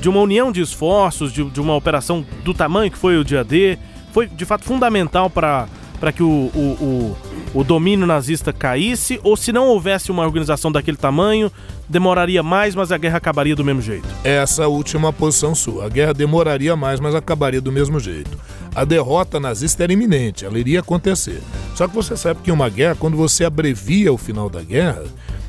[0.00, 3.42] de uma união de esforços, de, de uma operação do tamanho que foi o dia
[3.42, 3.76] D
[4.12, 5.68] foi de fato fundamental para
[6.14, 7.16] que o, o,
[7.54, 11.50] o, o, domínio nazista caísse, ou se não houvesse uma organização daquele tamanho,
[11.90, 14.06] demoraria mais, mas a guerra acabaria do mesmo jeito?
[14.22, 15.86] Essa última posição sua.
[15.86, 18.38] A guerra demoraria mais, mas acabaria do mesmo jeito.
[18.74, 21.42] A derrota nazista era iminente, ela iria acontecer.
[21.74, 25.02] Só que você sabe que uma guerra, quando você abrevia o final da guerra,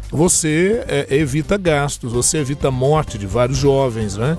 [0.10, 4.36] você é, evita gastos, você evita a morte de vários jovens, né?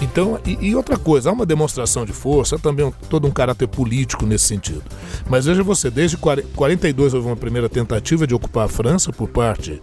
[0.00, 3.30] Então, e, e, outra coisa, há uma demonstração de força, há também um, todo um
[3.30, 4.82] caráter político nesse sentido.
[5.28, 9.80] Mas veja você, desde 42 houve uma primeira tentativa de ocupar a França por parte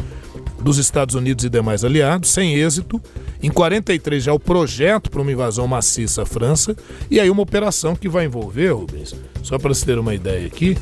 [0.62, 3.02] dos Estados Unidos e demais aliados, sem êxito.
[3.42, 6.76] Em 43 já o projeto para uma invasão maciça à França,
[7.10, 10.78] e aí uma operação que vai envolver, Rubens, só para você ter uma ideia aqui,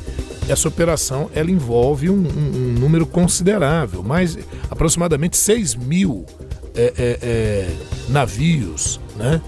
[0.48, 4.38] essa operação ela envolve um, um, um número considerável, mais
[4.70, 6.26] aproximadamente 6 mil
[6.74, 7.76] é, é, é,
[8.08, 9.40] navios, né?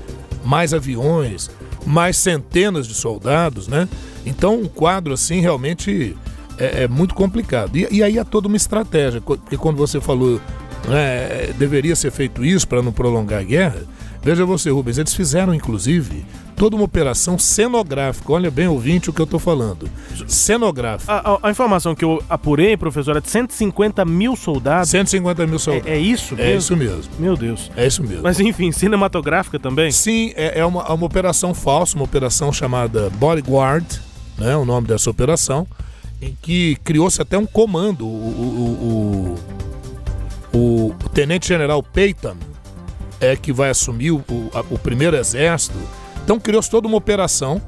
[0.45, 1.51] mais aviões,
[1.87, 3.89] mais centenas de soldados, né?
[4.25, 6.17] Então um quadro assim realmente
[6.59, 7.77] é, é muito complicado.
[7.77, 10.41] E, e, aí é toda uma estratégia, porque quando você falou
[10.89, 13.83] né, deveria ser feito isso para não prolongar a guerra,
[14.23, 16.25] veja você, Rubens, eles fizeram inclusive
[16.63, 18.33] toda uma operação cenográfica.
[18.33, 19.89] Olha bem, ouvinte, o que eu estou falando.
[20.29, 21.13] Cenográfica.
[21.13, 24.89] A, a, a, informação que eu apurei, professor, é de 150 mil soldados.
[24.91, 25.89] 150 mil soldados.
[25.89, 26.51] É, é isso mesmo?
[26.51, 27.13] É isso mesmo.
[27.19, 27.69] Meu Deus.
[27.77, 28.23] É isso mesmo.
[28.23, 29.91] Mas enfim, cinematográfica também?
[29.91, 34.01] Sim, é, é uma, uma operação falsa, uma operação chamada Bodyguard,
[34.39, 35.67] né, o nome dessa operação,
[36.23, 38.07] em que criou-se até um comando.
[38.07, 39.37] O,
[40.53, 42.37] o, o, o tenente-general Peyton
[43.21, 44.25] é que vai assumir o,
[44.71, 45.77] o, primeiro exército
[46.25, 47.61] então criou-se toda uma operação.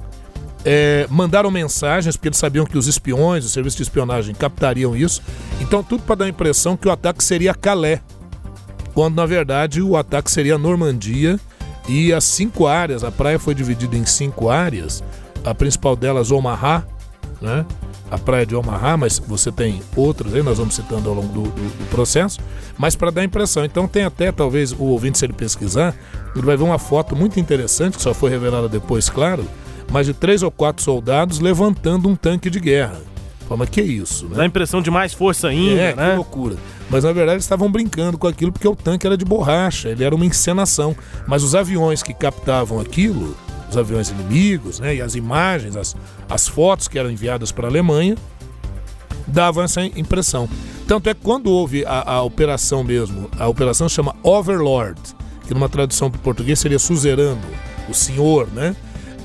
[0.67, 5.21] É, mandaram mensagens, porque eles sabiam que os espiões, o serviço de espionagem captariam isso.
[5.61, 8.01] Então, tudo para dar a impressão que o ataque seria Calais,
[8.95, 11.39] quando na verdade o ataque seria Normandia
[11.87, 13.05] e as cinco áreas.
[13.05, 15.05] A praia foi dividida em cinco áreas,
[15.45, 16.87] a principal delas, Omaha,
[17.43, 17.67] né?
[18.11, 21.43] A praia de Omaha, mas você tem outras aí, nós vamos citando ao longo do,
[21.43, 22.39] do, do processo,
[22.79, 23.65] mas para dar impressão.
[23.65, 25.95] Então tem até, talvez, o ouvinte, se ele pesquisar,
[26.35, 29.45] ele vai ver uma foto muito interessante, que só foi revelada depois, claro,
[29.91, 33.01] mas de três ou quatro soldados levantando um tanque de guerra.
[33.57, 34.37] Mas que é isso, né?
[34.37, 36.11] Dá a impressão de mais força ainda, é, né?
[36.11, 36.57] que loucura.
[36.91, 40.03] Mas na verdade eles estavam brincando com aquilo porque o tanque era de borracha, ele
[40.03, 40.97] era uma encenação.
[41.27, 43.37] Mas os aviões que captavam aquilo
[43.75, 45.97] os aviões inimigos, né, e as imagens, as,
[46.29, 48.17] as fotos que eram enviadas para a Alemanha,
[49.27, 50.49] davam essa impressão.
[50.87, 55.01] Tanto é que quando houve a, a operação mesmo, a operação chama Overlord,
[55.47, 57.41] que numa tradução para o português seria suzerano,
[57.89, 58.75] o senhor, né?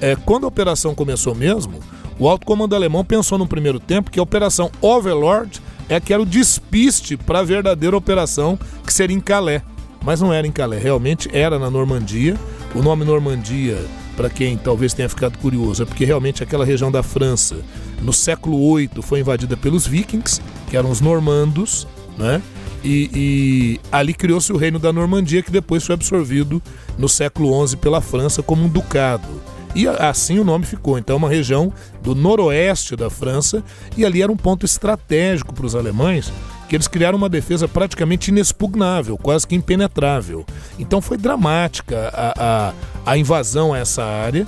[0.01, 1.79] É, quando a operação começou mesmo,
[2.17, 6.21] o alto comando alemão pensou no primeiro tempo que a operação Overlord é que era
[6.21, 9.61] o despiste para a verdadeira operação que seria em Calais.
[10.03, 12.37] Mas não era em Calais, realmente era na Normandia.
[12.73, 13.79] O nome Normandia
[14.19, 17.55] para quem talvez tenha ficado curioso, é porque realmente aquela região da França,
[18.01, 22.41] no século VIII, foi invadida pelos vikings, que eram os normandos, né?
[22.83, 26.61] E, e ali criou-se o reino da Normandia, que depois foi absorvido
[26.97, 29.41] no século XI pela França como um ducado.
[29.73, 30.99] E assim o nome ficou.
[30.99, 31.71] Então, é uma região
[32.03, 33.63] do noroeste da França,
[33.95, 36.29] e ali era um ponto estratégico para os alemães,
[36.69, 40.45] que eles criaram uma defesa praticamente inexpugnável, quase que impenetrável.
[40.77, 42.73] Então foi dramática a, a,
[43.11, 44.47] a invasão a essa área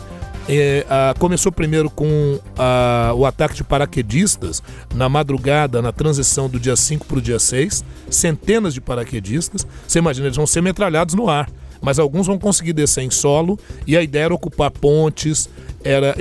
[0.49, 4.61] É, a, começou primeiro com a, o ataque de paraquedistas
[4.93, 7.85] na madrugada, na transição do dia 5 para o dia 6.
[8.09, 9.65] Centenas de paraquedistas.
[9.87, 11.47] Você imagina, eles vão ser metralhados no ar.
[11.81, 15.49] Mas alguns vão conseguir descer em solo e a ideia era ocupar pontes,
[15.83, 16.15] era,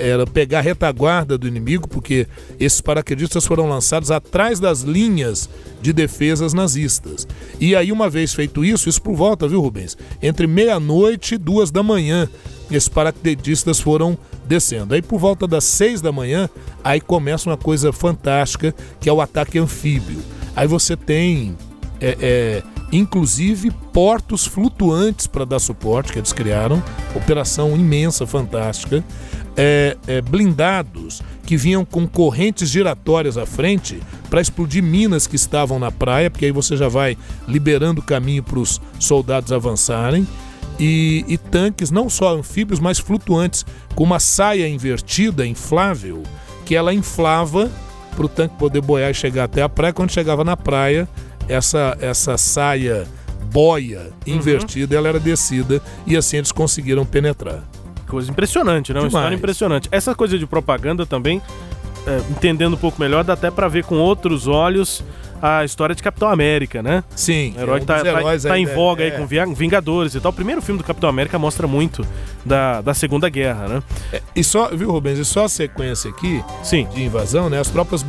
[0.00, 2.26] era pegar a retaguarda do inimigo, porque
[2.58, 5.48] esses paraquedistas foram lançados atrás das linhas
[5.80, 7.26] de defesas nazistas.
[7.60, 9.96] E aí, uma vez feito isso, isso por volta, viu, Rubens?
[10.20, 12.28] Entre meia-noite e duas da manhã,
[12.70, 14.94] esses paraquedistas foram descendo.
[14.94, 16.48] Aí, por volta das seis da manhã,
[16.82, 20.18] aí começa uma coisa fantástica, que é o ataque anfíbio.
[20.56, 21.56] Aí você tem.
[22.00, 26.82] É, é, inclusive portos flutuantes para dar suporte que eles criaram,
[27.14, 29.04] operação imensa, fantástica,
[29.56, 35.78] é, é, blindados que vinham com correntes giratórias à frente para explodir minas que estavam
[35.78, 40.26] na praia, porque aí você já vai liberando caminho para os soldados avançarem.
[40.78, 46.22] E, e tanques não só anfíbios, mas flutuantes, com uma saia invertida, inflável,
[46.64, 47.68] que ela inflava
[48.14, 49.92] para o tanque poder boiar e chegar até a praia.
[49.92, 51.08] Quando chegava na praia,
[51.48, 53.06] essa, essa saia
[53.52, 54.98] boia invertida, uhum.
[54.98, 57.62] ela era descida e assim eles conseguiram penetrar.
[58.06, 59.00] Coisa impressionante, né?
[59.00, 59.88] Uma história impressionante.
[59.90, 61.42] Essa coisa de propaganda também,
[62.06, 65.02] é, entendendo um pouco melhor, dá até para ver com outros olhos
[65.40, 67.04] a história de Capitão América, né?
[67.14, 67.54] Sim.
[67.56, 69.10] O herói é um tá, tá, tá, em voga é.
[69.10, 70.30] aí com Vingadores e tal.
[70.30, 72.06] O primeiro filme do Capitão América mostra muito
[72.44, 73.82] da, da Segunda Guerra, né?
[74.12, 76.86] É, e só, viu, Rubens, e só a sequência aqui Sim.
[76.94, 77.58] de invasão, né?
[77.58, 78.04] As tropas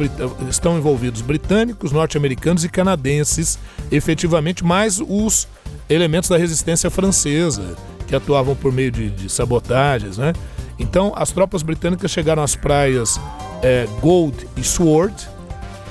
[0.50, 3.60] estão envolvidos britânicos, norte-americanos e canadenses,
[3.92, 5.48] efetivamente, mais os
[5.90, 7.76] elementos da resistência francesa,
[8.08, 10.34] que atuavam por meio de, de sabotagens, né?
[10.80, 13.20] Então, as tropas britânicas chegaram às praias
[13.62, 15.14] é, Gold e Sword,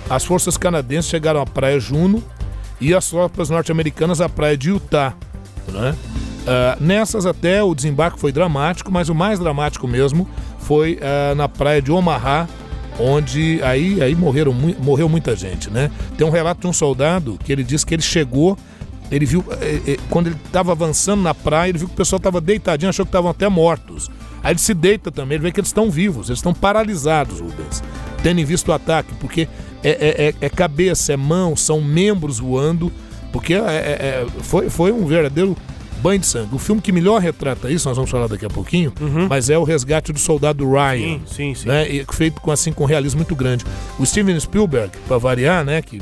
[0.08, 2.22] as forças canadenses chegaram à praia Juno
[2.80, 5.14] e as tropas norte-americanas à praia de Utah.
[5.68, 5.94] Né?
[6.48, 10.28] Uh, nessas até o desembarque foi dramático, mas o mais dramático mesmo
[10.60, 12.48] foi uh, na praia de Omaha,
[12.98, 15.90] onde aí, aí morreram, morreu muita gente, né?
[16.16, 18.58] Tem um relato de um soldado que ele disse que ele chegou,
[19.10, 22.18] ele viu, eh, eh, quando ele estava avançando na praia, ele viu que o pessoal
[22.18, 24.10] estava deitadinho, achou que estavam até mortos.
[24.42, 27.82] Aí ele se deita também, ele vê que eles estão vivos, eles estão paralisados, Rubens,
[28.22, 29.48] tendo visto o ataque, porque
[29.82, 32.92] é, é, é, é cabeça, é mão, são membros voando,
[33.32, 35.56] porque é, é, é, foi, foi um verdadeiro
[36.02, 36.54] banho de sangue.
[36.54, 39.26] O filme que melhor retrata isso, nós vamos falar daqui a pouquinho, uhum.
[39.28, 41.18] mas é o Resgate do Soldado Ryan.
[41.18, 41.68] Sim, sim, sim.
[41.68, 43.64] Né, feito com, assim, com realismo muito grande.
[43.98, 46.00] O Steven Spielberg, para variar, né, que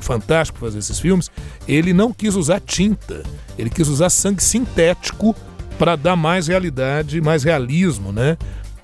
[0.00, 1.30] fantástico fazer esses filmes,
[1.66, 3.22] ele não quis usar tinta,
[3.58, 5.34] ele quis usar sangue sintético
[5.78, 8.36] para dar mais realidade, mais realismo, né,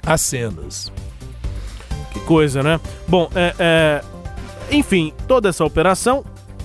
[0.05, 0.93] às cenas.
[2.13, 2.81] Que coisa, né?
[3.09, 4.05] Bom, é, é
[4.71, 6.25] enfim, toda essa operação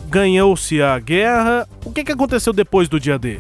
[0.10, 1.68] ganhou-se a guerra.
[1.86, 3.40] O que, que aconteceu depois do dia D?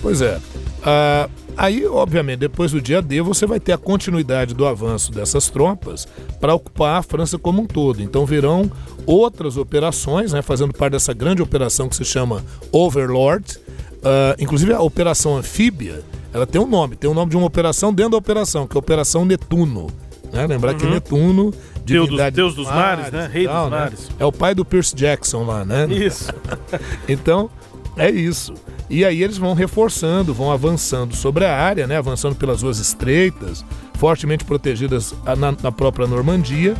[0.00, 0.36] Pois é.
[0.36, 5.48] Uh, aí, obviamente, depois do dia D, você vai ter a continuidade do avanço dessas
[5.48, 6.06] tropas
[6.40, 8.02] para ocupar a França como um todo.
[8.02, 8.70] Então virão
[9.06, 13.58] outras operações, né, fazendo parte dessa grande operação que se chama Overlord.
[13.98, 16.02] Uh, inclusive a operação anfíbia,
[16.34, 18.76] ela tem um nome, tem o um nome de uma operação dentro da operação, que
[18.76, 19.88] é a Operação Netuno.
[20.32, 20.46] Né?
[20.46, 20.78] Lembrar uhum.
[20.78, 23.30] que Netuno Deus dos, Deus dos mares, mares, né?
[23.32, 23.78] Rei tal, dos né?
[23.78, 24.10] mares.
[24.18, 25.86] É o pai do Pierce Jackson lá, né?
[25.90, 26.32] Isso.
[27.08, 27.50] então,
[27.96, 28.54] é isso.
[28.88, 31.96] E aí eles vão reforçando, vão avançando sobre a área, né?
[31.96, 33.64] Avançando pelas ruas estreitas,
[33.94, 36.74] fortemente protegidas na, na própria Normandia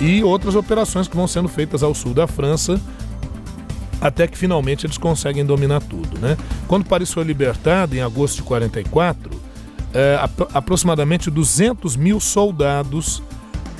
[0.00, 2.80] e outras operações que vão sendo feitas ao sul da França
[4.00, 6.36] até que finalmente eles conseguem dominar tudo, né?
[6.68, 9.30] Quando Paris foi libertado em agosto de 44,
[9.94, 10.20] é,
[10.52, 13.22] aproximadamente 200 mil soldados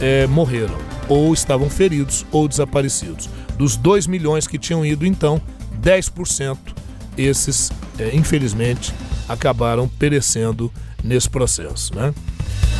[0.00, 0.76] é, morreram,
[1.08, 3.28] ou estavam feridos ou desaparecidos.
[3.56, 5.40] Dos 2 milhões que tinham ido, então,
[5.80, 6.56] 10%
[7.16, 8.92] esses, é, infelizmente,
[9.28, 11.94] acabaram perecendo nesse processo.
[11.94, 12.12] Né?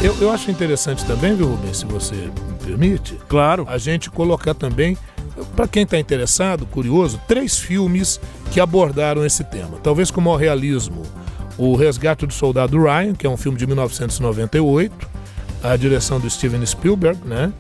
[0.01, 3.67] Eu, eu acho interessante também, viu, Rubens, se você me permite, claro.
[3.69, 4.99] a gente colocar também,
[5.55, 9.79] para quem está interessado, curioso, três filmes que abordaram esse tema.
[9.83, 11.03] Talvez com o maior realismo.
[11.57, 15.09] O Resgate do Soldado Ryan, que é um filme de 1998,
[15.65, 17.53] a direção do Steven Spielberg, né?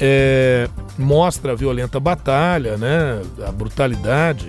[0.00, 3.20] É, mostra a violenta batalha, né?
[3.46, 4.48] A brutalidade.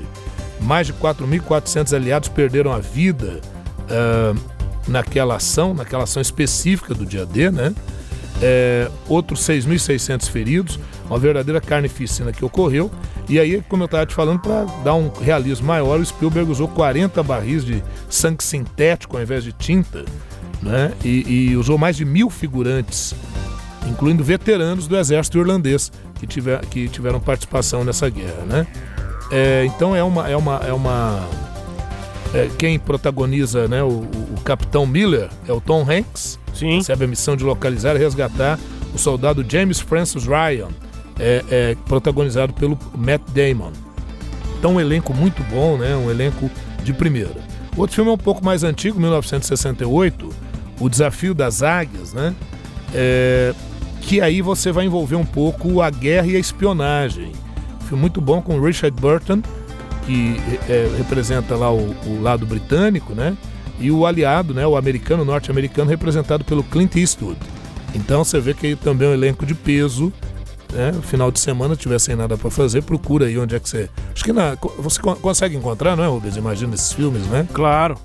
[0.62, 3.42] Mais de 4.400 aliados perderam a vida
[3.82, 4.40] uh,
[4.88, 7.74] naquela ação, naquela ação específica do dia D, né?
[8.42, 12.90] É, outros 6.600 feridos, uma verdadeira carnificina que ocorreu.
[13.28, 16.70] E aí, como eu estava te falando, para dar um realismo maior, o Spielberg usou
[16.70, 20.06] 40 barris de sangue sintético ao invés de tinta
[20.64, 20.94] né?
[21.04, 23.14] E, e, usou mais de mil figurantes,
[23.88, 28.44] incluindo veteranos do exército irlandês que, tiver, que tiveram participação nessa guerra.
[28.48, 28.68] Né?
[29.32, 30.30] É, então é uma.
[30.30, 31.28] É uma, é uma
[32.34, 36.40] é, quem protagoniza né, o, o, Capitão Miller é o Tom Hanks.
[36.54, 36.78] Sim.
[36.78, 38.60] recebe a missão de localizar e resgatar
[38.94, 40.70] o soldado James Francis Ryan,
[41.20, 43.72] é, é, protagonizado pelo Matt Damon.
[44.58, 45.96] Então um elenco muito bom, né?
[45.96, 46.50] Um elenco
[46.84, 47.36] de primeira.
[47.76, 50.30] O outro filme é um pouco mais antigo, 1968,
[50.80, 52.34] O Desafio das Águias, né?
[52.94, 53.54] É,
[54.02, 57.32] que aí você vai envolver um pouco a guerra e a espionagem.
[57.88, 59.42] Filme muito bom com Richard Burton,
[60.06, 60.36] que
[60.70, 63.36] é, representa lá o, o, lado britânico, né?
[63.80, 64.66] E o aliado, né?
[64.68, 67.40] O americano, norte-americano, representado pelo Clint Eastwood.
[67.96, 70.12] Então você vê que também é um elenco de peso.
[70.72, 70.92] Né?
[71.04, 73.90] Final de semana, tiver sem nada para fazer, procura aí onde é que você.
[74.12, 74.58] Acho que na...
[74.80, 76.36] você consegue encontrar, não é, Rubens?
[76.36, 77.48] Imagina esses filmes, né?
[77.54, 77.96] Claro.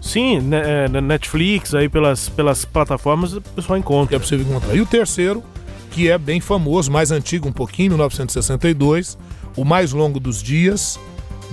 [0.00, 4.16] Sim, né, na Netflix, aí pelas, pelas plataformas, o pessoal encontra.
[4.16, 4.74] É possível encontrar.
[4.74, 5.42] E o terceiro,
[5.90, 9.18] que é bem famoso, mais antigo um pouquinho, 1962,
[9.56, 10.98] O Mais Longo dos Dias,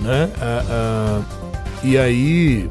[0.00, 0.30] né?
[0.40, 1.22] Ah, ah,
[1.84, 2.68] e aí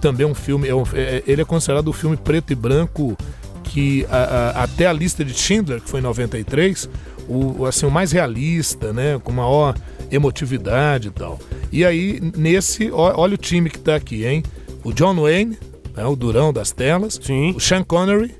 [0.00, 3.16] também um filme, é um, é, ele é considerado o filme preto e branco
[3.64, 6.88] que a, a, até a lista de Schindler, que foi em 93,
[7.28, 9.20] o, assim, o mais realista, né?
[9.22, 9.74] Com maior
[10.10, 11.38] emotividade e tal.
[11.70, 14.42] E aí, nesse, olha o time que tá aqui, hein?
[14.84, 15.58] O John Wayne,
[15.96, 17.18] né, o durão das telas.
[17.22, 17.52] Sim.
[17.56, 18.34] O Sean Connery.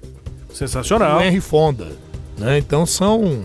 [0.52, 1.18] Sensacional.
[1.18, 1.88] O Henry Fonda.
[2.38, 2.58] Né?
[2.58, 3.44] Então são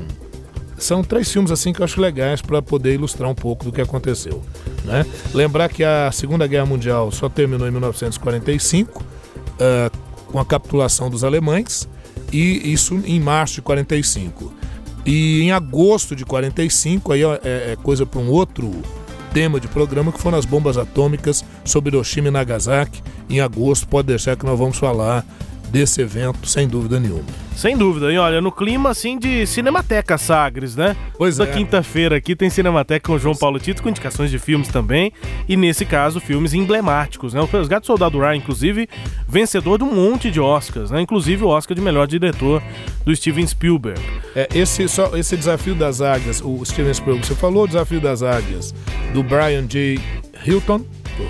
[0.77, 3.81] são três filmes assim que eu acho legais para poder ilustrar um pouco do que
[3.81, 4.41] aconteceu.
[4.83, 5.05] Né?
[5.33, 11.23] Lembrar que a Segunda Guerra Mundial só terminou em 1945, uh, com a capitulação dos
[11.23, 11.87] alemães,
[12.31, 14.53] e isso em março de 45.
[15.05, 18.71] E em agosto de 45, aí é, é coisa para um outro
[19.33, 23.01] tema de programa, que foram as bombas atômicas sobre Hiroshima e Nagasaki.
[23.29, 25.25] Em agosto, pode deixar que nós vamos falar
[25.73, 27.25] desse evento, sem dúvida nenhuma.
[27.55, 30.95] Sem dúvida, e olha, no clima assim de Cinemateca Sagres, né?
[31.17, 31.53] Pois Toda é.
[31.53, 35.11] quinta-feira aqui tem Cinemateca com o João Paulo Tito, com indicações de filmes também,
[35.49, 37.41] e nesse caso, filmes emblemáticos, né?
[37.41, 38.87] O Resgate Soldado Ryan, inclusive,
[39.27, 41.01] vencedor de um monte de Oscars, né?
[41.01, 42.61] Inclusive o Oscar de melhor diretor
[43.03, 43.99] do Steven Spielberg.
[44.35, 48.21] É, esse, só, esse desafio das águias, o Steven Spielberg, você falou o desafio das
[48.21, 48.75] águias
[49.11, 49.99] do Brian J.
[50.45, 50.85] Hilton,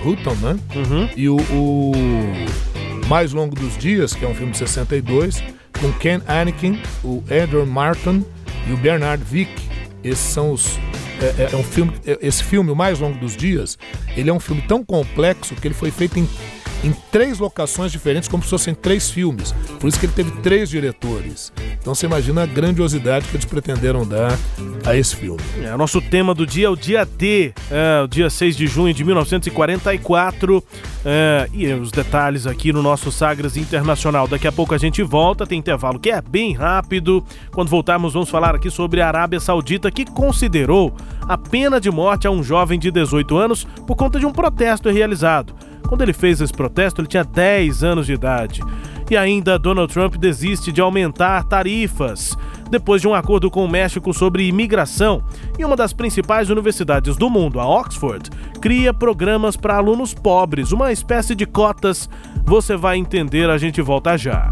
[0.05, 0.59] Hilton, né?
[0.75, 1.09] Uhum.
[1.15, 1.91] E o, o
[3.13, 5.43] mais Longo dos Dias, que é um filme de 62,
[5.79, 8.25] com Ken Anakin, o Edward Martin
[8.67, 9.51] e o Bernard Vick.
[10.03, 10.79] Esses são os.
[11.21, 13.77] É, é um filme, é, esse filme, O Mais Longo dos Dias,
[14.17, 16.27] ele é um filme tão complexo que ele foi feito em,
[16.83, 19.53] em três locações diferentes, como se fossem três filmes.
[19.79, 21.51] Por isso que ele teve três diretores.
[21.79, 24.37] Então você imagina a grandiosidade que eles pretenderam dar
[24.85, 25.41] a esse filme.
[25.61, 28.93] É, nosso tema do dia é o dia D, é, o dia 6 de junho
[28.93, 30.63] de 1944.
[31.05, 34.27] É, e os detalhes aqui no nosso Sagres Internacional.
[34.27, 37.23] Daqui a pouco a gente volta, tem intervalo que é bem rápido.
[37.51, 40.93] Quando voltarmos, vamos falar aqui sobre a Arábia Saudita, que considerou
[41.27, 44.89] a pena de morte a um jovem de 18 anos por conta de um protesto
[44.89, 45.53] realizado.
[45.93, 48.63] Quando ele fez esse protesto, ele tinha 10 anos de idade.
[49.11, 52.35] E ainda Donald Trump desiste de aumentar tarifas
[52.67, 55.23] depois de um acordo com o México sobre imigração.
[55.55, 58.27] E uma das principais universidades do mundo, a Oxford,
[58.59, 62.09] cria programas para alunos pobres, uma espécie de cotas.
[62.43, 64.51] Você vai entender, a gente volta já.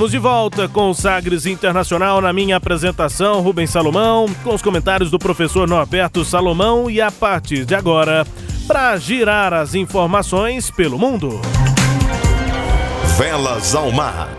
[0.00, 5.10] Estamos de volta com o Sagres Internacional na minha apresentação, Rubens Salomão, com os comentários
[5.10, 8.26] do professor Norberto Salomão e a partir de agora,
[8.66, 11.38] para girar as informações pelo mundo.
[13.18, 14.30] Velas ao mar.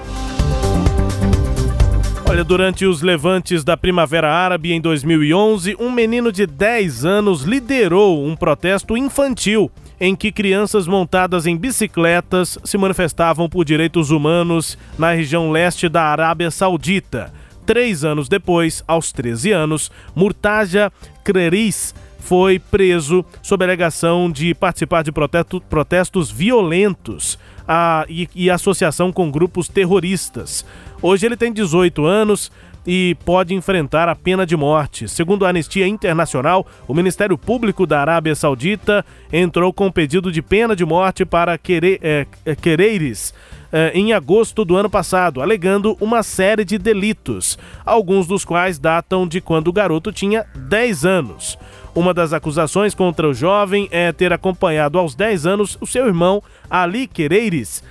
[2.28, 8.26] Olha, durante os levantes da Primavera Árabe em 2011, um menino de 10 anos liderou
[8.26, 9.70] um protesto infantil
[10.02, 16.02] em que crianças montadas em bicicletas se manifestavam por direitos humanos na região leste da
[16.06, 17.32] Arábia Saudita.
[17.68, 20.92] Três anos depois, aos 13 anos, Murtaja
[21.24, 27.38] Creris foi preso sob alegação de participar de protesto, protestos violentos
[27.68, 30.66] a, e, e associação com grupos terroristas.
[31.00, 32.52] Hoje ele tem 18 anos
[32.86, 35.08] e pode enfrentar a pena de morte.
[35.08, 40.76] Segundo a Anistia Internacional, o Ministério Público da Arábia Saudita entrou com pedido de pena
[40.76, 42.26] de morte para Quere, é,
[42.56, 43.34] Quereires
[43.72, 49.28] é, em agosto do ano passado, alegando uma série de delitos, alguns dos quais datam
[49.28, 51.58] de quando o garoto tinha 10 anos.
[51.94, 56.42] Uma das acusações contra o jovem é ter acompanhado aos 10 anos o seu irmão
[56.70, 57.84] Ali Quereires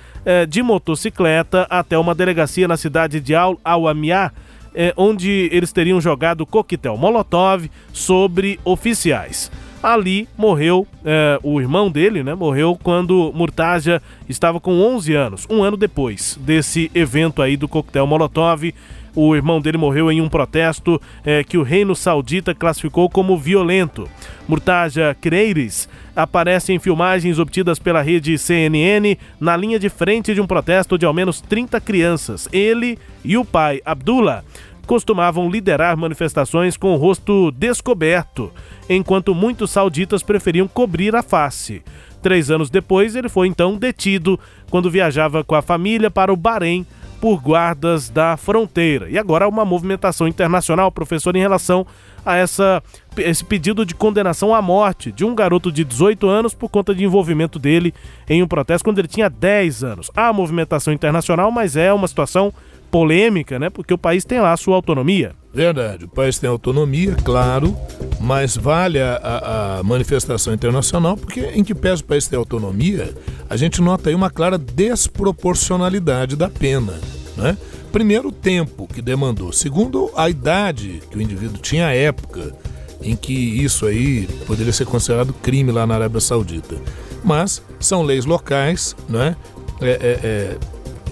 [0.49, 4.31] de motocicleta até uma delegacia na cidade de Al-Awamiá,
[4.73, 9.51] é, onde eles teriam jogado coquetel Molotov sobre oficiais.
[9.81, 12.35] Ali morreu é, o irmão dele, né?
[12.35, 18.05] Morreu quando Murtaja estava com 11 anos, um ano depois desse evento aí do coquetel
[18.05, 18.71] Molotov.
[19.15, 24.09] O irmão dele morreu em um protesto é, que o reino saudita classificou como violento.
[24.47, 30.47] Murtaja Creires aparece em filmagens obtidas pela rede CNN na linha de frente de um
[30.47, 32.47] protesto de ao menos 30 crianças.
[32.53, 34.43] Ele e o pai, Abdullah,
[34.87, 38.51] costumavam liderar manifestações com o rosto descoberto,
[38.89, 41.81] enquanto muitos sauditas preferiam cobrir a face.
[42.21, 44.39] Três anos depois, ele foi então detido
[44.69, 46.85] quando viajava com a família para o Bahrein
[47.21, 49.07] por guardas da fronteira.
[49.07, 51.85] E agora há uma movimentação internacional, professor, em relação
[52.25, 52.81] a essa,
[53.15, 57.03] esse pedido de condenação à morte de um garoto de 18 anos por conta de
[57.03, 57.93] envolvimento dele
[58.27, 60.09] em um protesto quando ele tinha 10 anos.
[60.15, 62.51] Há movimentação internacional, mas é uma situação
[62.91, 63.69] polêmica, né?
[63.69, 65.33] Porque o país tem lá a sua autonomia.
[65.53, 67.75] Verdade, o país tem autonomia, claro,
[68.19, 73.13] mas vale a, a, manifestação internacional, porque em que pese o país ter autonomia,
[73.49, 76.99] a gente nota aí uma clara desproporcionalidade da pena,
[77.35, 77.57] né?
[77.91, 79.51] Primeiro, o tempo que demandou.
[79.51, 82.55] Segundo, a idade que o indivíduo tinha à época
[83.01, 86.75] em que isso aí poderia ser considerado crime lá na Arábia Saudita.
[87.23, 89.35] Mas são leis locais, né?
[89.81, 90.57] É, é, é,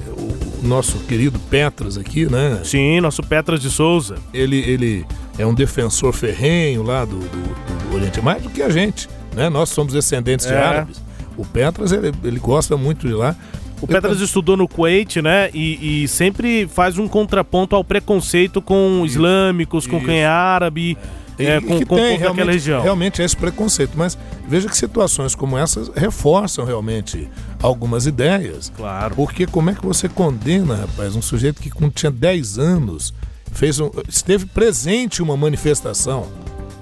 [0.08, 2.62] o nosso querido Petras aqui, né?
[2.64, 4.16] Sim, nosso Petras de Souza.
[4.34, 5.06] Ele, ele
[5.38, 9.50] é um defensor ferrenho lá do, do, do Oriente, mais do que a gente, né?
[9.50, 10.50] Nós somos descendentes é.
[10.50, 11.02] de árabes.
[11.38, 13.36] O Petras, ele, ele gosta muito de lá.
[13.82, 15.50] O Petras estudou no Kuwait, né?
[15.54, 20.98] E, e, sempre faz um contraponto ao preconceito com islâmicos, com quem é árabe.
[20.98, 22.82] É é, com, com tem, aquela região.
[22.82, 23.94] Realmente é esse preconceito.
[23.96, 24.18] Mas
[24.48, 27.30] veja que situações como essas reforçam realmente
[27.62, 28.72] algumas ideias.
[28.76, 29.16] Claro.
[29.16, 33.14] Porque como é que você condena, rapaz, um sujeito que quando tinha 10 anos
[33.52, 36.28] fez um, esteve presente em uma manifestação,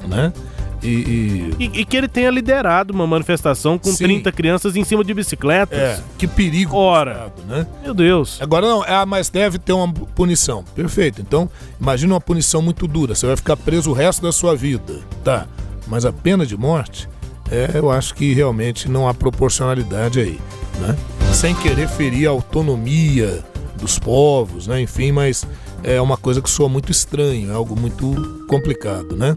[0.07, 0.33] né?
[0.81, 1.55] E, e...
[1.59, 4.03] E, e, que ele tenha liderado uma manifestação com Sim.
[4.05, 5.77] 30 crianças em cima de bicicletas.
[5.77, 6.75] É, que perigo.
[6.75, 7.67] Ora, estado, né?
[7.83, 8.37] Meu Deus.
[8.41, 10.63] Agora não, ah, mas deve ter uma punição.
[10.75, 11.21] Perfeito.
[11.21, 11.49] Então,
[11.79, 13.15] imagina uma punição muito dura.
[13.15, 15.01] Você vai ficar preso o resto da sua vida.
[15.23, 15.47] Tá.
[15.87, 17.09] Mas a pena de morte,
[17.49, 20.39] é, eu acho que realmente não há proporcionalidade aí,
[20.79, 20.97] né?
[21.33, 23.43] Sem querer ferir a autonomia
[23.79, 24.81] dos povos, né?
[24.81, 25.45] Enfim, mas
[25.83, 29.35] é uma coisa que soa muito estranho, é algo muito complicado, né?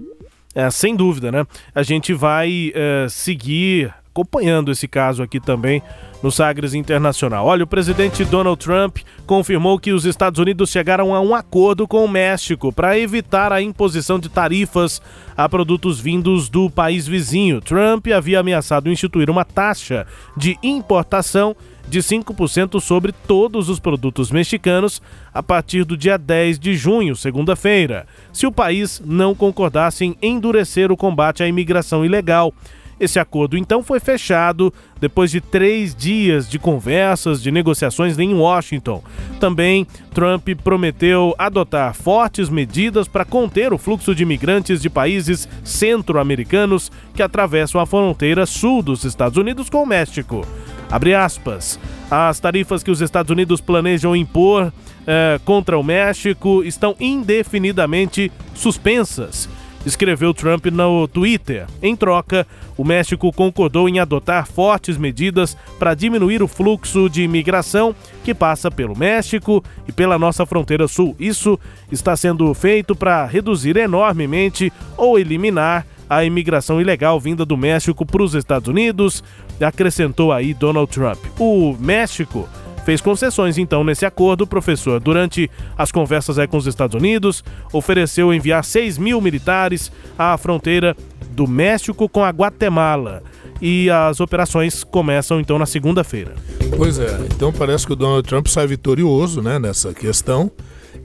[0.55, 1.47] É, sem dúvida, né?
[1.75, 5.81] A gente vai é, seguir acompanhando esse caso aqui também
[6.23, 7.47] no Sagres Internacional.
[7.47, 12.05] Olha, o presidente Donald Trump confirmou que os Estados Unidos chegaram a um acordo com
[12.05, 15.01] o México para evitar a imposição de tarifas
[15.37, 17.61] a produtos vindos do país vizinho.
[17.61, 21.57] Trump havia ameaçado instituir uma taxa de importação
[21.91, 25.03] de 5% sobre todos os produtos mexicanos
[25.35, 30.93] a partir do dia 10 de junho, segunda-feira, se o país não concordasse em endurecer
[30.93, 32.55] o combate à imigração ilegal.
[33.01, 39.03] Esse acordo então foi fechado depois de três dias de conversas, de negociações em Washington.
[39.41, 46.93] Também Trump prometeu adotar fortes medidas para conter o fluxo de imigrantes de países centro-americanos
[47.15, 50.47] que atravessam a fronteira sul dos Estados Unidos com o México.
[50.91, 51.79] Abre aspas.
[52.11, 54.73] As tarifas que os Estados Unidos planejam impor
[55.07, 59.49] eh, contra o México estão indefinidamente suspensas,
[59.85, 61.67] escreveu Trump no Twitter.
[61.83, 67.95] Em troca, o México concordou em adotar fortes medidas para diminuir o fluxo de imigração
[68.25, 71.17] que passa pelo México e pela nossa fronteira sul.
[71.19, 71.59] Isso
[71.91, 78.25] está sendo feito para reduzir enormemente ou eliminar a imigração ilegal vinda do México para
[78.25, 79.23] os Estados Unidos,
[79.61, 81.19] acrescentou aí Donald Trump.
[81.39, 82.49] O México
[82.85, 85.01] fez concessões então nesse acordo, professor.
[85.01, 90.97] Durante as conversas com os Estados Unidos, ofereceu enviar 6 mil militares à fronteira
[91.31, 93.23] do México com a Guatemala.
[93.63, 96.35] e as operações começam então na segunda-feira.
[96.79, 100.51] Pois é, então parece que o Donald Trump sai vitorioso, né, nessa questão.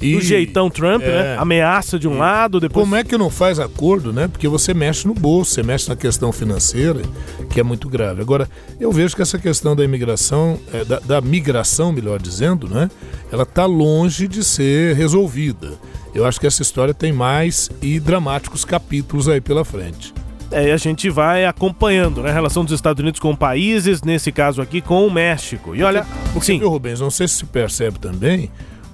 [0.02, 1.38] E, do jeitão Trump, é, né?
[1.38, 2.84] Ameaça de um lado, depois.
[2.84, 4.28] Como é que não faz acordo, né?
[4.28, 7.02] Porque você mexe no bolso, você mexe na questão financeira,
[7.50, 8.22] que é muito grave.
[8.22, 12.90] Agora, eu vejo que essa questão da imigração, é, da, da, migração, melhor dizendo, né?
[13.32, 15.74] Ela está longe de ser resolvida.
[16.14, 20.14] Eu acho que essa história tem mais e dramáticos capítulos aí pela frente.
[20.52, 22.30] É, a gente vai acompanhando, né?
[22.30, 25.76] A relação dos Estados Unidos com países, nesse caso aqui com o México.
[25.76, 26.60] E olha, Porque, sim.
[26.60, 28.50] Viu, Rubens, não sei se se percebe também,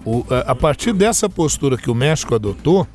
[0.05, 2.87] o, a, a, partir dessa postura que o México adotou,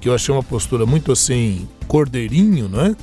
[0.00, 2.94] que eu achei uma postura muito assim, cordeirinho, né?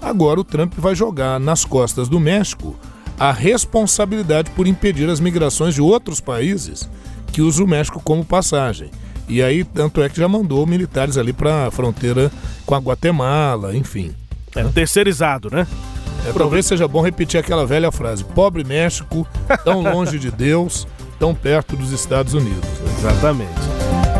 [0.00, 2.76] Agora o Trump vai jogar nas costas do México
[3.18, 6.88] a responsabilidade por impedir as migrações de outros países
[7.32, 8.90] que usam o México como passagem.
[9.28, 12.32] E aí, tanto é que já mandou militares ali para a fronteira
[12.64, 14.14] com a Guatemala, enfim.
[14.56, 15.66] É terceirizado, né?
[16.26, 19.26] É, talvez seja bom repetir aquela velha frase: pobre México,
[19.64, 20.86] tão longe de Deus
[21.20, 22.66] tão perto dos Estados Unidos.
[22.98, 23.52] Exatamente.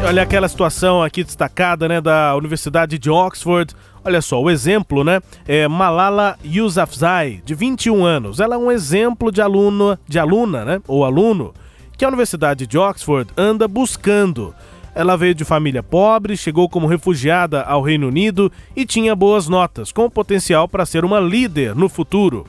[0.07, 3.75] Olha aquela situação aqui destacada, né, da Universidade de Oxford.
[4.05, 8.39] Olha só, o exemplo, né, é Malala Yousafzai, de 21 anos.
[8.39, 11.55] Ela é um exemplo de aluna, de aluna, né, ou aluno,
[11.97, 14.55] que a Universidade de Oxford anda buscando.
[14.95, 19.91] Ela veio de família pobre, chegou como refugiada ao Reino Unido e tinha boas notas,
[19.91, 22.47] com potencial para ser uma líder no futuro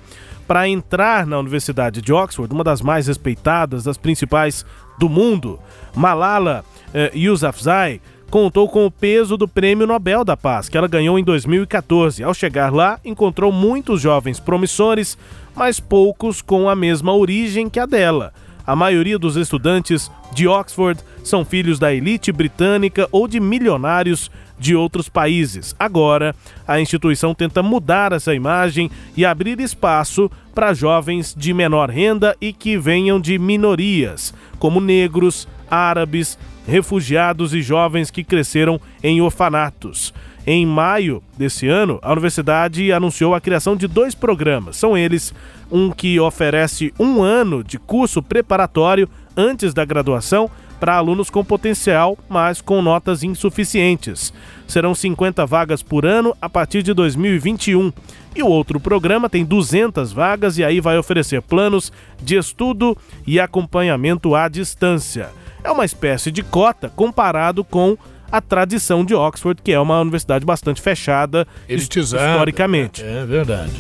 [0.51, 4.65] para entrar na Universidade de Oxford, uma das mais respeitadas, das principais
[4.99, 5.57] do mundo,
[5.95, 11.17] Malala eh, Yousafzai contou com o peso do Prêmio Nobel da Paz, que ela ganhou
[11.17, 12.21] em 2014.
[12.21, 15.17] Ao chegar lá, encontrou muitos jovens promissores,
[15.55, 18.33] mas poucos com a mesma origem que a dela.
[18.67, 24.29] A maioria dos estudantes de Oxford são filhos da elite britânica ou de milionários
[24.61, 25.75] de outros países.
[25.79, 26.35] Agora,
[26.67, 32.53] a instituição tenta mudar essa imagem e abrir espaço para jovens de menor renda e
[32.53, 36.37] que venham de minorias, como negros, árabes,
[36.67, 40.13] refugiados e jovens que cresceram em orfanatos.
[40.45, 44.77] Em maio desse ano, a universidade anunciou a criação de dois programas.
[44.77, 45.33] São eles
[45.71, 50.51] um que oferece um ano de curso preparatório antes da graduação
[50.81, 54.33] para alunos com potencial, mas com notas insuficientes.
[54.67, 57.93] Serão 50 vagas por ano a partir de 2021.
[58.35, 63.39] E o outro programa tem 200 vagas e aí vai oferecer planos de estudo e
[63.39, 65.29] acompanhamento à distância.
[65.63, 67.95] É uma espécie de cota comparado com
[68.31, 73.03] a tradição de Oxford, que é uma universidade bastante fechada Elitizada, historicamente.
[73.03, 73.73] É, é verdade.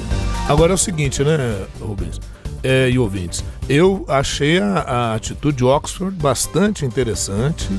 [0.47, 2.19] Agora é o seguinte, né, Rubens?
[2.63, 7.69] É, e ouvintes, eu achei a, a, atitude de Oxford bastante interessante.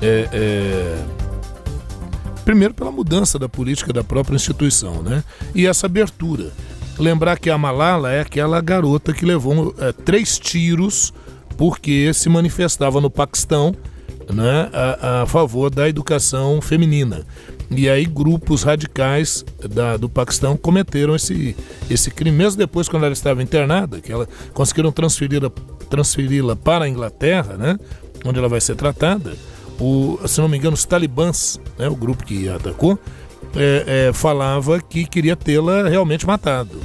[0.00, 1.04] É, é,
[2.44, 5.22] primeiro pela mudança da política da própria instituição, né?
[5.54, 6.50] E essa abertura.
[6.98, 11.12] Lembrar que a Malala é aquela garota que levou é, três tiros
[11.56, 13.74] porque se manifestava no Paquistão
[14.32, 17.24] né, a, a favor da educação feminina.
[17.70, 21.56] E aí grupos radicais da, do Paquistão cometeram esse,
[21.90, 25.50] esse crime, mesmo depois quando ela estava internada, que ela conseguiram transferi-la
[25.88, 27.78] transferi para a Inglaterra, né,
[28.24, 29.34] onde ela vai ser tratada.
[29.78, 32.98] O, se não me engano, os talibãs, né, o grupo que atacou,
[33.56, 36.80] é, é, falava que queria tê-la realmente matado.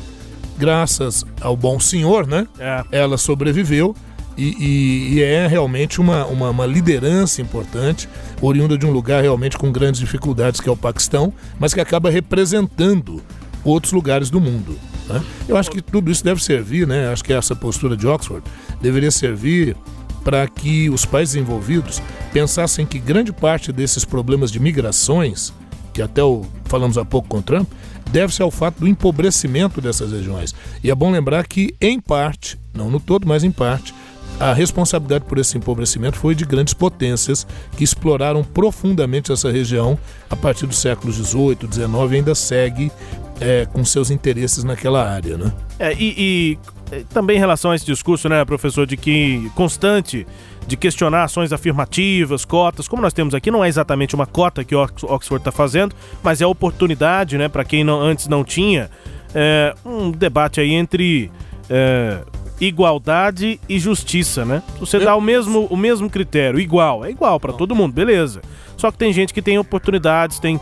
[0.57, 2.47] Graças ao bom senhor, né?
[2.59, 2.83] É.
[2.91, 3.95] Ela sobreviveu
[4.37, 8.07] e, e, e é realmente uma, uma, uma, liderança importante,
[8.41, 12.09] oriunda de um lugar realmente com grandes dificuldades, que é o Paquistão, mas que acaba
[12.09, 13.21] representando
[13.63, 14.77] outros lugares do mundo.
[15.09, 15.23] Né?
[15.47, 17.09] Eu acho que tudo isso deve servir, né?
[17.11, 18.43] acho que essa postura de Oxford
[18.79, 19.75] deveria servir
[20.23, 22.01] para que os países envolvidos
[22.33, 25.53] pensassem que grande parte desses problemas de migrações,
[25.93, 27.67] que até o, falamos há pouco com Trump,
[28.11, 30.53] deve-se ao fato do empobrecimento dessas regiões.
[30.83, 33.93] E é bom lembrar que, em parte, não no todo, mas em parte,
[34.39, 39.97] a responsabilidade por esse empobrecimento foi de grandes potências que exploraram profundamente essa região
[40.29, 42.91] a partir dos séculos XVIII, XIX e ainda segue
[43.39, 45.37] é, com seus interesses naquela área.
[45.37, 45.51] Né?
[45.79, 46.59] É, e, e
[46.91, 50.25] é, também em relação a esse discurso, né, professor, de que constante
[50.67, 54.75] de questionar ações afirmativas, cotas, como nós temos aqui, não é exatamente uma cota que
[54.75, 58.89] Oxford está fazendo, mas é oportunidade, né, para quem não, antes não tinha,
[59.33, 61.31] é, um debate aí entre
[61.69, 62.19] é,
[62.59, 64.63] igualdade e justiça, né?
[64.79, 68.41] Você dá o mesmo, o mesmo critério, igual, é igual para todo mundo, beleza.
[68.75, 70.59] Só que tem gente que tem oportunidades, tem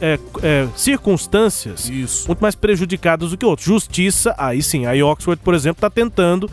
[0.00, 2.26] é, é, circunstâncias Isso.
[2.26, 3.66] muito mais prejudicadas do que outros.
[3.66, 6.50] Justiça, aí sim, a Oxford, por exemplo, está tentando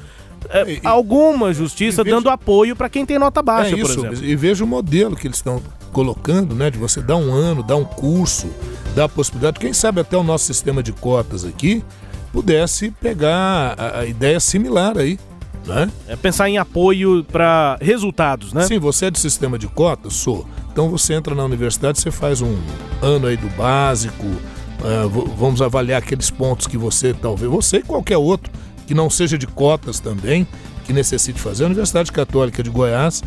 [0.49, 4.07] é, e, alguma justiça vejo, dando apoio para quem tem nota baixa, é isso, por
[4.07, 4.25] exemplo.
[4.25, 5.61] E veja o modelo que eles estão
[5.91, 6.69] colocando, né?
[6.69, 8.49] De você dar um ano, dar um curso,
[8.95, 11.83] dar a possibilidade, quem sabe até o nosso sistema de cotas aqui,
[12.31, 15.19] pudesse pegar a, a ideia similar aí.
[15.65, 15.91] Né?
[16.07, 18.63] É pensar em apoio para resultados, né?
[18.63, 20.13] Sim, você é de sistema de cotas?
[20.13, 20.47] Sou.
[20.71, 22.57] Então você entra na universidade, você faz um
[23.01, 28.17] ano aí do básico, uh, vamos avaliar aqueles pontos que você, talvez, você e qualquer
[28.17, 28.51] outro,
[28.87, 30.47] que não seja de cotas também,
[30.85, 31.63] que necessite fazer.
[31.63, 33.21] A Universidade Católica de Goiás,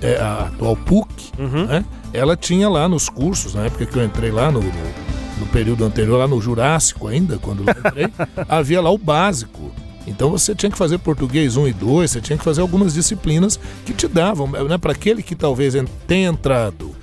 [0.00, 1.66] é, a atual PUC, uhum.
[1.66, 1.84] né?
[2.12, 4.70] ela tinha lá nos cursos, na época que eu entrei lá no, no,
[5.38, 8.12] no período anterior, lá no Jurássico ainda, quando eu entrei,
[8.48, 9.72] havia lá o básico.
[10.06, 13.58] Então você tinha que fazer português 1 e 2, você tinha que fazer algumas disciplinas
[13.84, 15.74] que te davam, né, para aquele que talvez
[16.06, 16.94] tenha entrado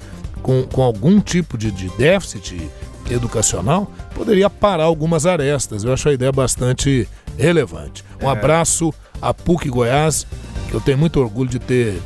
[0.41, 2.69] com, com algum tipo de, de déficit
[3.09, 5.83] educacional, poderia parar algumas arestas.
[5.83, 7.07] Eu acho a ideia bastante
[7.37, 8.03] relevante.
[8.21, 8.31] Um é.
[8.31, 10.25] abraço a PUC Goiás,
[10.69, 12.01] que eu tenho muito orgulho de ter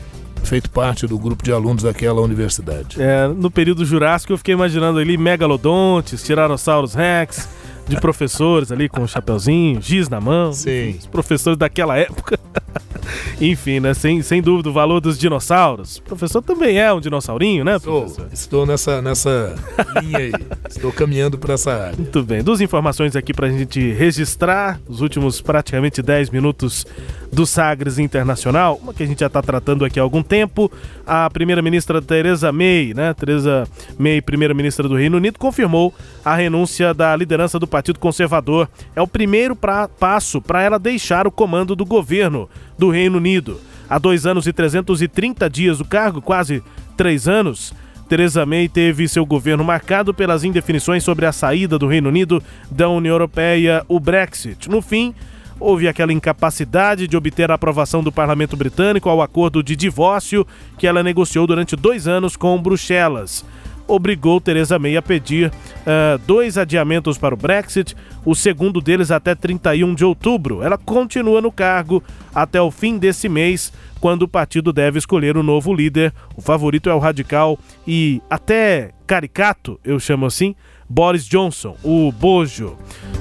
[0.46, 3.02] feito parte do grupo de alunos daquela universidade.
[3.02, 7.48] É, no período Jurássico eu fiquei imaginando ali megalodontes, tiranossauros rex,
[7.88, 10.54] de professores ali com o um chapeuzinho, giz na mão.
[10.54, 10.96] Sim.
[11.00, 12.40] Os professores daquela época.
[13.40, 13.94] Enfim, né?
[13.94, 15.98] Sem, sem dúvida, o valor dos dinossauros.
[15.98, 18.28] O professor também é um dinossaurinho, né, professor?
[18.32, 19.56] Estou nessa, nessa
[20.02, 20.34] linha aí.
[20.70, 21.98] Estou caminhando para essa área.
[21.98, 22.44] Muito bem.
[22.44, 26.86] Duas informações aqui para a gente registrar os últimos praticamente 10 minutos
[27.32, 30.72] do Sagres Internacional, uma que a gente já está tratando aqui há algum tempo.
[31.06, 33.14] A primeira-ministra Theresa May, né?
[33.14, 33.68] Theresa
[34.00, 38.70] May, primeira-ministra do Reino Unido, confirmou a renúncia da liderança do Partido Conservador.
[38.96, 43.60] É o primeiro pra, passo para ela deixar o comando do governo do Reino Unido.
[43.90, 46.64] Há dois anos e 330 dias do cargo, quase
[46.96, 47.74] três anos,
[48.08, 52.88] Theresa May teve seu governo marcado pelas indefinições sobre a saída do Reino Unido da
[52.88, 54.70] União Europeia, o Brexit.
[54.70, 55.14] No fim,
[55.60, 60.48] houve aquela incapacidade de obter a aprovação do parlamento britânico ao acordo de divórcio
[60.78, 63.44] que ela negociou durante dois anos com Bruxelas
[63.88, 69.36] obrigou Theresa May a pedir uh, dois adiamentos para o Brexit, o segundo deles até
[69.36, 70.62] 31 de outubro.
[70.64, 75.40] Ela continua no cargo até o fim desse mês, quando o partido deve escolher o
[75.40, 76.14] um novo líder.
[76.36, 77.58] O favorito é o radical
[77.88, 80.56] e até caricato, eu chamo assim,
[80.88, 82.78] Boris Johnson, o Bojo.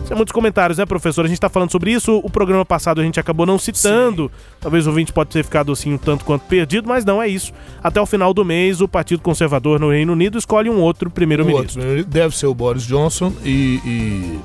[0.06, 1.24] Tem muitos comentários, né, professor?
[1.24, 2.20] A gente está falando sobre isso.
[2.22, 4.24] O programa passado a gente acabou não citando.
[4.24, 4.56] Sim.
[4.60, 7.52] Talvez o ouvinte pode ter ficado assim um tanto quanto perdido, mas não é isso.
[7.82, 11.82] Até o final do mês, o Partido Conservador no Reino Unido escolhe um outro primeiro-ministro.
[11.82, 14.40] Um deve ser o Boris Johnson e, e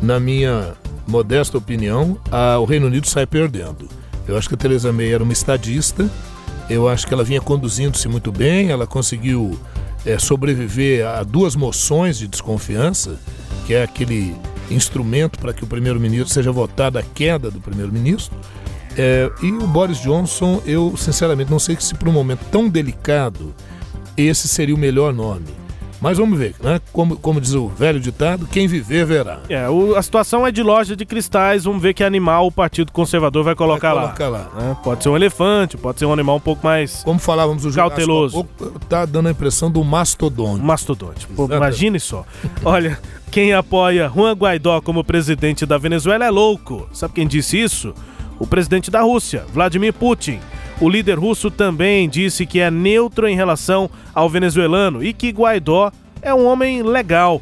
[0.00, 0.74] na minha
[1.06, 3.88] modesta opinião, a, o Reino Unido sai perdendo.
[4.26, 6.08] Eu acho que a Theresa May era uma estadista.
[6.70, 8.70] Eu acho que ela vinha conduzindo-se muito bem.
[8.70, 9.58] Ela conseguiu
[10.04, 13.18] é, sobreviver a duas moções de desconfiança,
[13.66, 14.34] que é aquele
[14.70, 18.36] instrumento para que o primeiro-ministro seja votado a queda do primeiro-ministro.
[18.96, 23.54] É, e o Boris Johnson, eu sinceramente não sei se para um momento tão delicado
[24.16, 25.61] esse seria o melhor nome.
[26.02, 26.80] Mas vamos ver, né?
[26.92, 29.38] Como, como diz o velho ditado, quem viver verá.
[29.48, 32.90] É, o, a situação é de loja de cristais, vamos ver que animal o Partido
[32.90, 34.50] Conservador vai colocar vai colocar lá.
[34.52, 34.70] lá.
[34.72, 37.72] É, pode ser um elefante, pode ser um animal um pouco mais Como falávamos o
[37.72, 38.44] cauteloso.
[38.44, 40.64] Pouco, tá dando a impressão do mastodonte.
[40.64, 41.24] Mastodonte.
[41.28, 42.26] Pô, imagine só.
[42.64, 42.98] Olha,
[43.30, 46.88] quem apoia Juan Guaidó como presidente da Venezuela é louco.
[46.92, 47.94] Sabe quem disse isso?
[48.40, 50.40] O presidente da Rússia, Vladimir Putin.
[50.80, 55.92] O líder russo também disse que é neutro em relação ao venezuelano e que Guaidó
[56.20, 57.40] é um homem legal.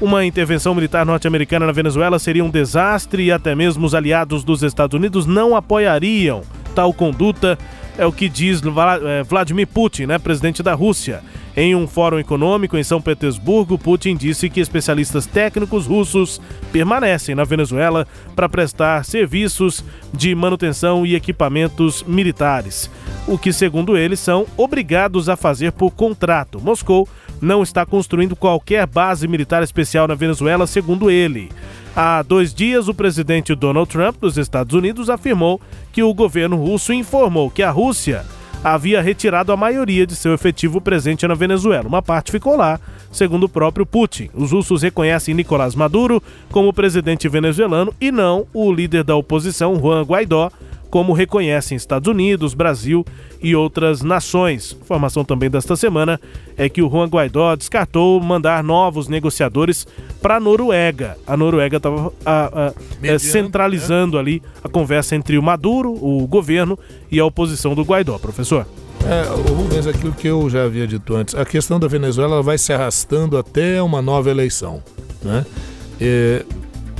[0.00, 4.62] Uma intervenção militar norte-americana na Venezuela seria um desastre e até mesmo os aliados dos
[4.62, 6.42] Estados Unidos não apoiariam
[6.78, 7.58] tal conduta,
[7.98, 11.20] é o que diz é, Vladimir Putin, né, presidente da Rússia.
[11.60, 16.40] Em um fórum econômico em São Petersburgo, Putin disse que especialistas técnicos russos
[16.70, 18.06] permanecem na Venezuela
[18.36, 19.84] para prestar serviços
[20.14, 22.88] de manutenção e equipamentos militares,
[23.26, 26.60] o que, segundo ele, são obrigados a fazer por contrato.
[26.60, 27.08] Moscou
[27.40, 31.50] não está construindo qualquer base militar especial na Venezuela, segundo ele.
[31.96, 35.60] Há dois dias, o presidente Donald Trump dos Estados Unidos afirmou
[35.92, 38.24] que o governo russo informou que a Rússia
[38.62, 41.88] havia retirado a maioria de seu efetivo presente na Venezuela.
[41.88, 42.80] Uma parte ficou lá,
[43.12, 44.30] segundo o próprio Putin.
[44.34, 50.02] Os russos reconhecem Nicolás Maduro como presidente venezuelano e não o líder da oposição, Juan
[50.02, 50.50] Guaidó,
[50.90, 53.04] como reconhecem Estados Unidos, Brasil
[53.42, 54.76] e outras nações.
[54.80, 56.20] Informação também desta semana
[56.56, 59.86] é que o Juan Guaidó descartou mandar novos negociadores
[60.20, 61.16] para a Noruega.
[61.26, 62.12] A Noruega estava
[63.02, 64.20] é, centralizando né?
[64.20, 66.78] ali a conversa entre o Maduro, o governo
[67.10, 68.18] e a oposição do Guaidó.
[68.18, 68.66] Professor?
[69.06, 72.72] É, Rubens, aquilo que eu já havia dito antes, a questão da Venezuela vai se
[72.72, 74.82] arrastando até uma nova eleição.
[75.22, 75.46] Né?
[76.00, 76.44] É,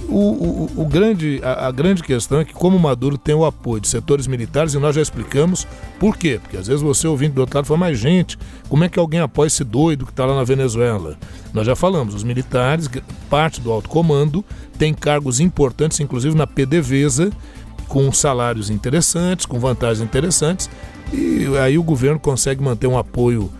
[0.08, 3.80] o, o, o grande, a, a, grande questão é que, como Maduro tem o apoio
[3.80, 5.66] de setores militares, e nós já explicamos
[5.98, 6.40] Por quê?
[6.42, 8.38] Porque às vezes você ouvindo do outro lado fala, mas gente,
[8.68, 11.16] como é que alguém apoia esse doido que está lá na Venezuela?
[11.52, 12.88] Nós já falamos, os militares,
[13.28, 14.44] parte do alto comando,
[14.78, 17.30] tem cargos importantes, inclusive na PDVSA,
[17.86, 20.70] com salários interessantes, com vantagens interessantes,
[21.12, 23.50] e aí o governo consegue manter um apoio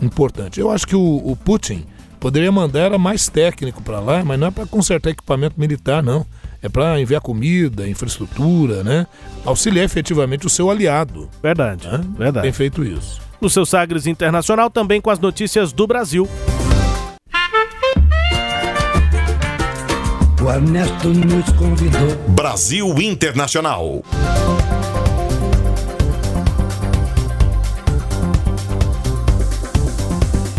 [0.00, 0.60] importante.
[0.60, 1.84] Eu acho que o, o Putin
[2.18, 6.26] poderia mandar era mais técnico para lá, mas não é para consertar equipamento militar, não.
[6.60, 9.06] É para enviar comida, infraestrutura, né?
[9.44, 11.28] Auxiliar efetivamente o seu aliado.
[11.42, 12.00] Verdade, né?
[12.18, 12.44] verdade.
[12.44, 13.20] Tem feito isso.
[13.40, 16.28] No seu Sagres Internacional, também com as notícias do Brasil.
[20.42, 22.16] O Ernesto nos convidou.
[22.28, 24.02] Brasil Internacional.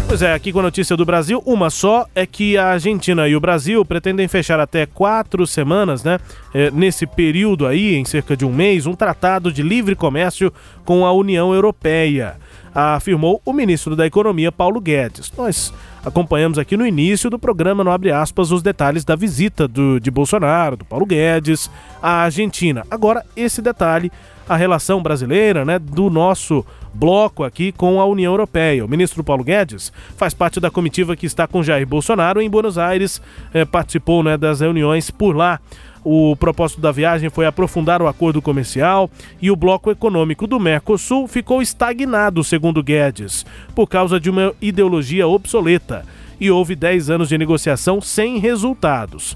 [0.10, 3.36] Pois é, aqui com a notícia do Brasil, uma só é que a Argentina e
[3.36, 6.18] o Brasil pretendem fechar até quatro semanas, né?
[6.52, 10.52] É, nesse período aí, em cerca de um mês, um tratado de livre comércio
[10.84, 12.38] com a União Europeia,
[12.74, 15.32] afirmou o ministro da Economia, Paulo Guedes.
[15.38, 15.72] Nós
[16.04, 20.10] acompanhamos aqui no início do programa, no Abre aspas, os detalhes da visita do, de
[20.10, 21.70] Bolsonaro, do Paulo Guedes,
[22.02, 22.84] à Argentina.
[22.90, 24.12] Agora, esse detalhe,
[24.50, 28.84] a relação brasileira, né, do nosso bloco aqui com a União Europeia.
[28.84, 32.80] O ministro Paulo Guedes faz parte da comitiva que está com Jair Bolsonaro em Buenos
[32.80, 33.22] Aires,
[33.54, 35.60] eh, participou né, das reuniões por lá.
[36.04, 41.28] O propósito da viagem foi aprofundar o acordo comercial e o bloco econômico do Mercosul
[41.28, 43.46] ficou estagnado, segundo Guedes,
[43.76, 46.06] por causa de uma ideologia obsoleta
[46.40, 49.36] e houve 10 anos de negociação sem resultados.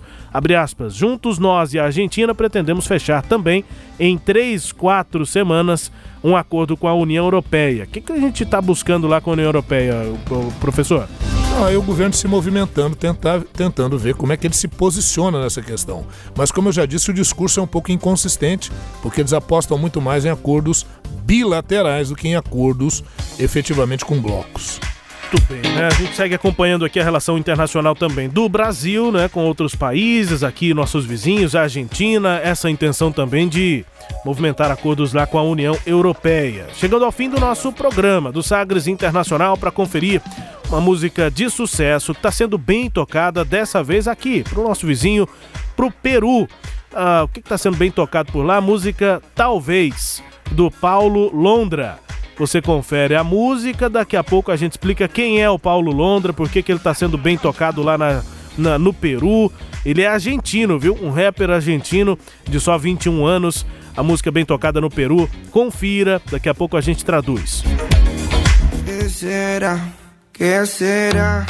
[0.59, 3.63] Aspas, juntos nós e a Argentina pretendemos fechar também
[3.99, 5.91] em 3, 4 semanas
[6.23, 7.83] um acordo com a União Europeia.
[7.83, 9.95] O que, que a gente está buscando lá com a União Europeia,
[10.59, 11.07] professor?
[11.61, 15.39] Ah, é o governo se movimentando, tentar, tentando ver como é que ele se posiciona
[15.39, 16.05] nessa questão.
[16.35, 18.71] Mas, como eu já disse, o discurso é um pouco inconsistente,
[19.03, 20.85] porque eles apostam muito mais em acordos
[21.23, 23.03] bilaterais do que em acordos
[23.37, 24.79] efetivamente com blocos.
[25.33, 25.87] Muito bem, né?
[25.87, 30.43] A gente segue acompanhando aqui a relação internacional também do Brasil, né, com outros países,
[30.43, 33.83] aqui nossos vizinhos, a Argentina, essa intenção também de
[34.23, 36.67] movimentar acordos lá com a União Europeia.
[36.75, 40.21] Chegando ao fim do nosso programa do Sagres Internacional para conferir
[40.69, 44.85] uma música de sucesso que está sendo bem tocada dessa vez aqui para o nosso
[44.85, 45.27] vizinho,
[45.75, 46.47] para o Peru.
[46.93, 48.61] Ah, o que está sendo bem tocado por lá?
[48.61, 50.21] Música Talvez
[50.51, 51.97] do Paulo Londra.
[52.37, 56.33] Você confere a música, daqui a pouco a gente explica quem é o Paulo Londra,
[56.33, 58.23] por que, ele está sendo bem tocado lá na,
[58.57, 59.51] na, no Peru.
[59.85, 60.97] Ele é argentino, viu?
[61.01, 63.65] Um rapper argentino de só 21 anos.
[63.95, 65.29] A música bem tocada no Peru.
[65.51, 67.63] Confira, daqui a pouco a gente traduz.
[68.85, 69.79] Que será?
[70.31, 71.45] Que será?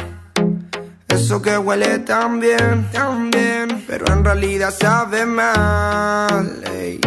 [1.08, 6.60] Eso que huele tan bien, tan bien, pero en realidad sabe mal.
[6.76, 7.00] Ey,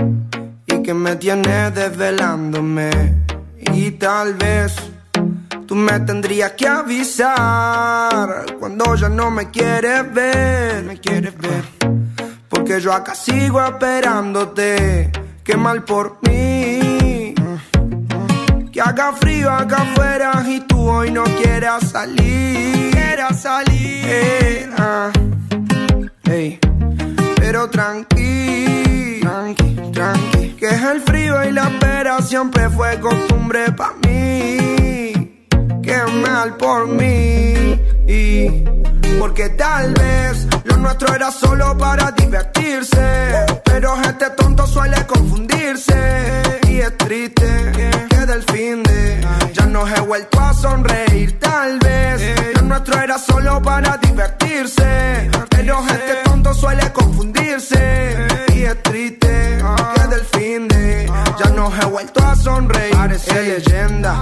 [0.66, 3.27] y que me tiene desvelándome.
[3.74, 4.76] Y tal vez
[5.68, 11.64] tú me tendrías que avisar cuando ya no me quieres ver, me quieres ver.
[12.50, 15.12] Porque yo acá sigo esperándote,
[15.44, 17.34] qué mal por mí.
[18.72, 24.70] Que haga frío acá afuera y tú hoy no quieras salir, quieras salir.
[24.78, 25.12] Ah,
[27.40, 30.47] Pero tranqui, tranqui, tranqui.
[30.70, 35.48] Que el frío y la espera siempre fue costumbre para mí.
[35.82, 37.80] Qué mal por mí.
[38.06, 38.66] Y
[39.18, 43.46] porque tal vez lo nuestro era solo para divertirse.
[43.64, 46.60] Pero este tonto suele confundirse.
[46.68, 47.72] Y es triste
[48.10, 51.40] que del fin de ya no he vuelto a sonreír.
[51.40, 55.30] Tal vez lo nuestro era solo para divertirse.
[55.50, 57.37] Pero este tonto suele confundirse.
[61.78, 62.96] He vuelto a sonreír.
[62.96, 64.20] Parece leyenda.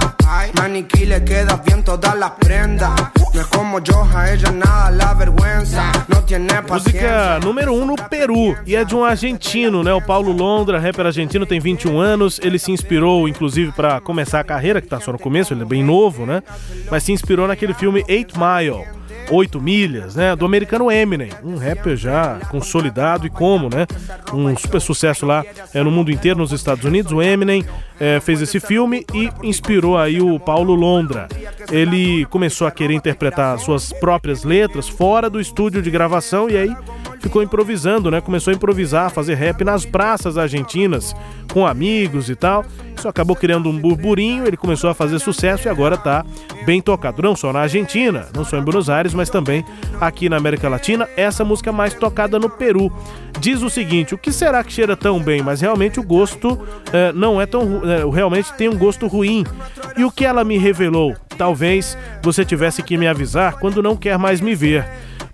[0.54, 2.90] Maniquí le queda bien todas las prendas.
[3.32, 5.92] No es como yo, a ella nada la vergüenza.
[6.08, 9.92] No tiene Música número 1 um no Peru e é de um argentino, né?
[9.92, 12.40] O Paulo Londra, rapper argentino, tem 21 anos.
[12.42, 15.66] Ele se inspirou, inclusive, para começar a carreira, que tá só no começo, ele é
[15.66, 16.42] bem novo, né?
[16.90, 18.84] Mas se inspirou naquele filme Eight Mile.
[19.30, 20.34] 8 milhas, né?
[20.36, 23.86] Do americano Eminem, um rapper já consolidado e como, né?
[24.32, 27.12] Um super sucesso lá é, no mundo inteiro, nos Estados Unidos.
[27.12, 27.64] O Eminem
[27.98, 31.28] é, fez esse filme e inspirou aí o Paulo Londra.
[31.70, 36.76] Ele começou a querer interpretar suas próprias letras fora do estúdio de gravação e aí
[37.20, 38.20] ficou improvisando, né?
[38.20, 41.14] Começou a improvisar, fazer rap nas praças argentinas,
[41.52, 42.64] com amigos e tal.
[42.96, 46.24] Isso acabou criando um burburinho, ele começou a fazer sucesso e agora tá
[46.64, 47.22] bem tocado.
[47.22, 49.64] Não só na Argentina, não só em Buenos Aires, mas também
[50.00, 51.06] aqui na América Latina.
[51.16, 52.90] Essa música mais tocada no Peru.
[53.38, 55.42] Diz o seguinte: o que será que cheira tão bem?
[55.42, 56.58] Mas realmente o gosto
[56.92, 57.82] é, não é tão.
[57.90, 59.44] É, realmente tem um gosto ruim.
[59.96, 61.14] E o que ela me revelou?
[61.38, 64.84] Talvez você tivesse que me avisar quando não quer mais me ver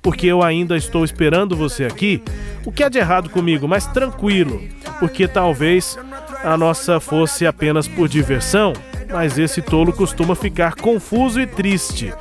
[0.02, 2.20] porque eu ainda estou esperando você aqui.
[2.66, 3.68] O que há de errado comigo?
[3.68, 4.60] Mas tranquilo,
[4.98, 5.96] porque talvez
[6.42, 8.72] a nossa fosse apenas por diversão,
[9.10, 12.12] mas esse tolo costuma ficar confuso e triste.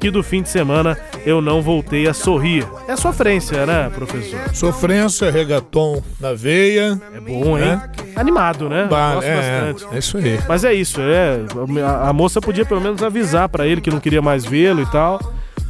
[0.00, 0.96] Que do fim de semana
[1.26, 2.66] eu não voltei a sorrir.
[2.88, 4.40] É sofrência, né, professor?
[4.54, 6.98] Sofrência, regaton na veia.
[7.14, 7.66] É bom, hein?
[7.66, 7.90] né?
[8.16, 8.86] Animado, né?
[8.88, 9.94] Gosto é, bastante.
[9.94, 10.40] é isso aí.
[10.48, 11.40] Mas é isso, é.
[11.84, 14.86] A, a moça podia pelo menos avisar pra ele que não queria mais vê-lo e
[14.86, 15.20] tal.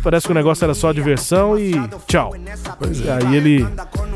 [0.03, 1.72] Parece que o negócio era só diversão e
[2.07, 2.34] tchau.
[2.34, 3.26] é.
[3.26, 3.66] Aí ele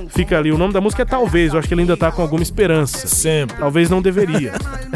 [0.09, 0.51] fica ali.
[0.51, 1.53] O nome da música é Talvez.
[1.53, 3.07] Eu acho que ele ainda tá com alguma esperança.
[3.07, 3.57] Sempre.
[3.59, 4.53] Talvez não deveria.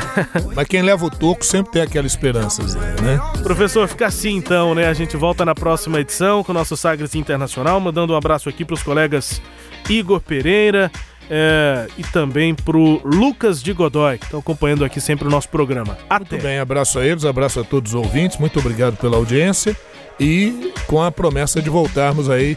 [0.55, 2.63] Mas quem leva o toco sempre tem aquela esperança,
[3.03, 3.21] né?
[3.43, 4.87] Professor, fica assim então, né?
[4.87, 8.65] A gente volta na próxima edição com o nosso Sagres Internacional, mandando um abraço aqui
[8.65, 9.41] pros colegas
[9.89, 10.91] Igor Pereira
[11.31, 15.97] é, e também pro Lucas de Godoy, que estão acompanhando aqui sempre o nosso programa.
[16.09, 16.31] Até.
[16.37, 19.77] Muito bem, abraço a eles, abraço a todos os ouvintes, muito obrigado pela audiência
[20.19, 22.57] e com a promessa de voltarmos aí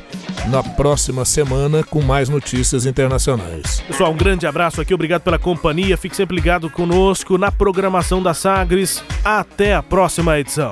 [0.50, 3.82] na próxima semana com mais notícias internacionais.
[3.88, 5.98] Pessoal, um grande abraço aqui, obrigado pela companhia.
[5.98, 9.04] Fique sempre ligado conosco na programação da Sagres.
[9.24, 10.72] Até a próxima edição.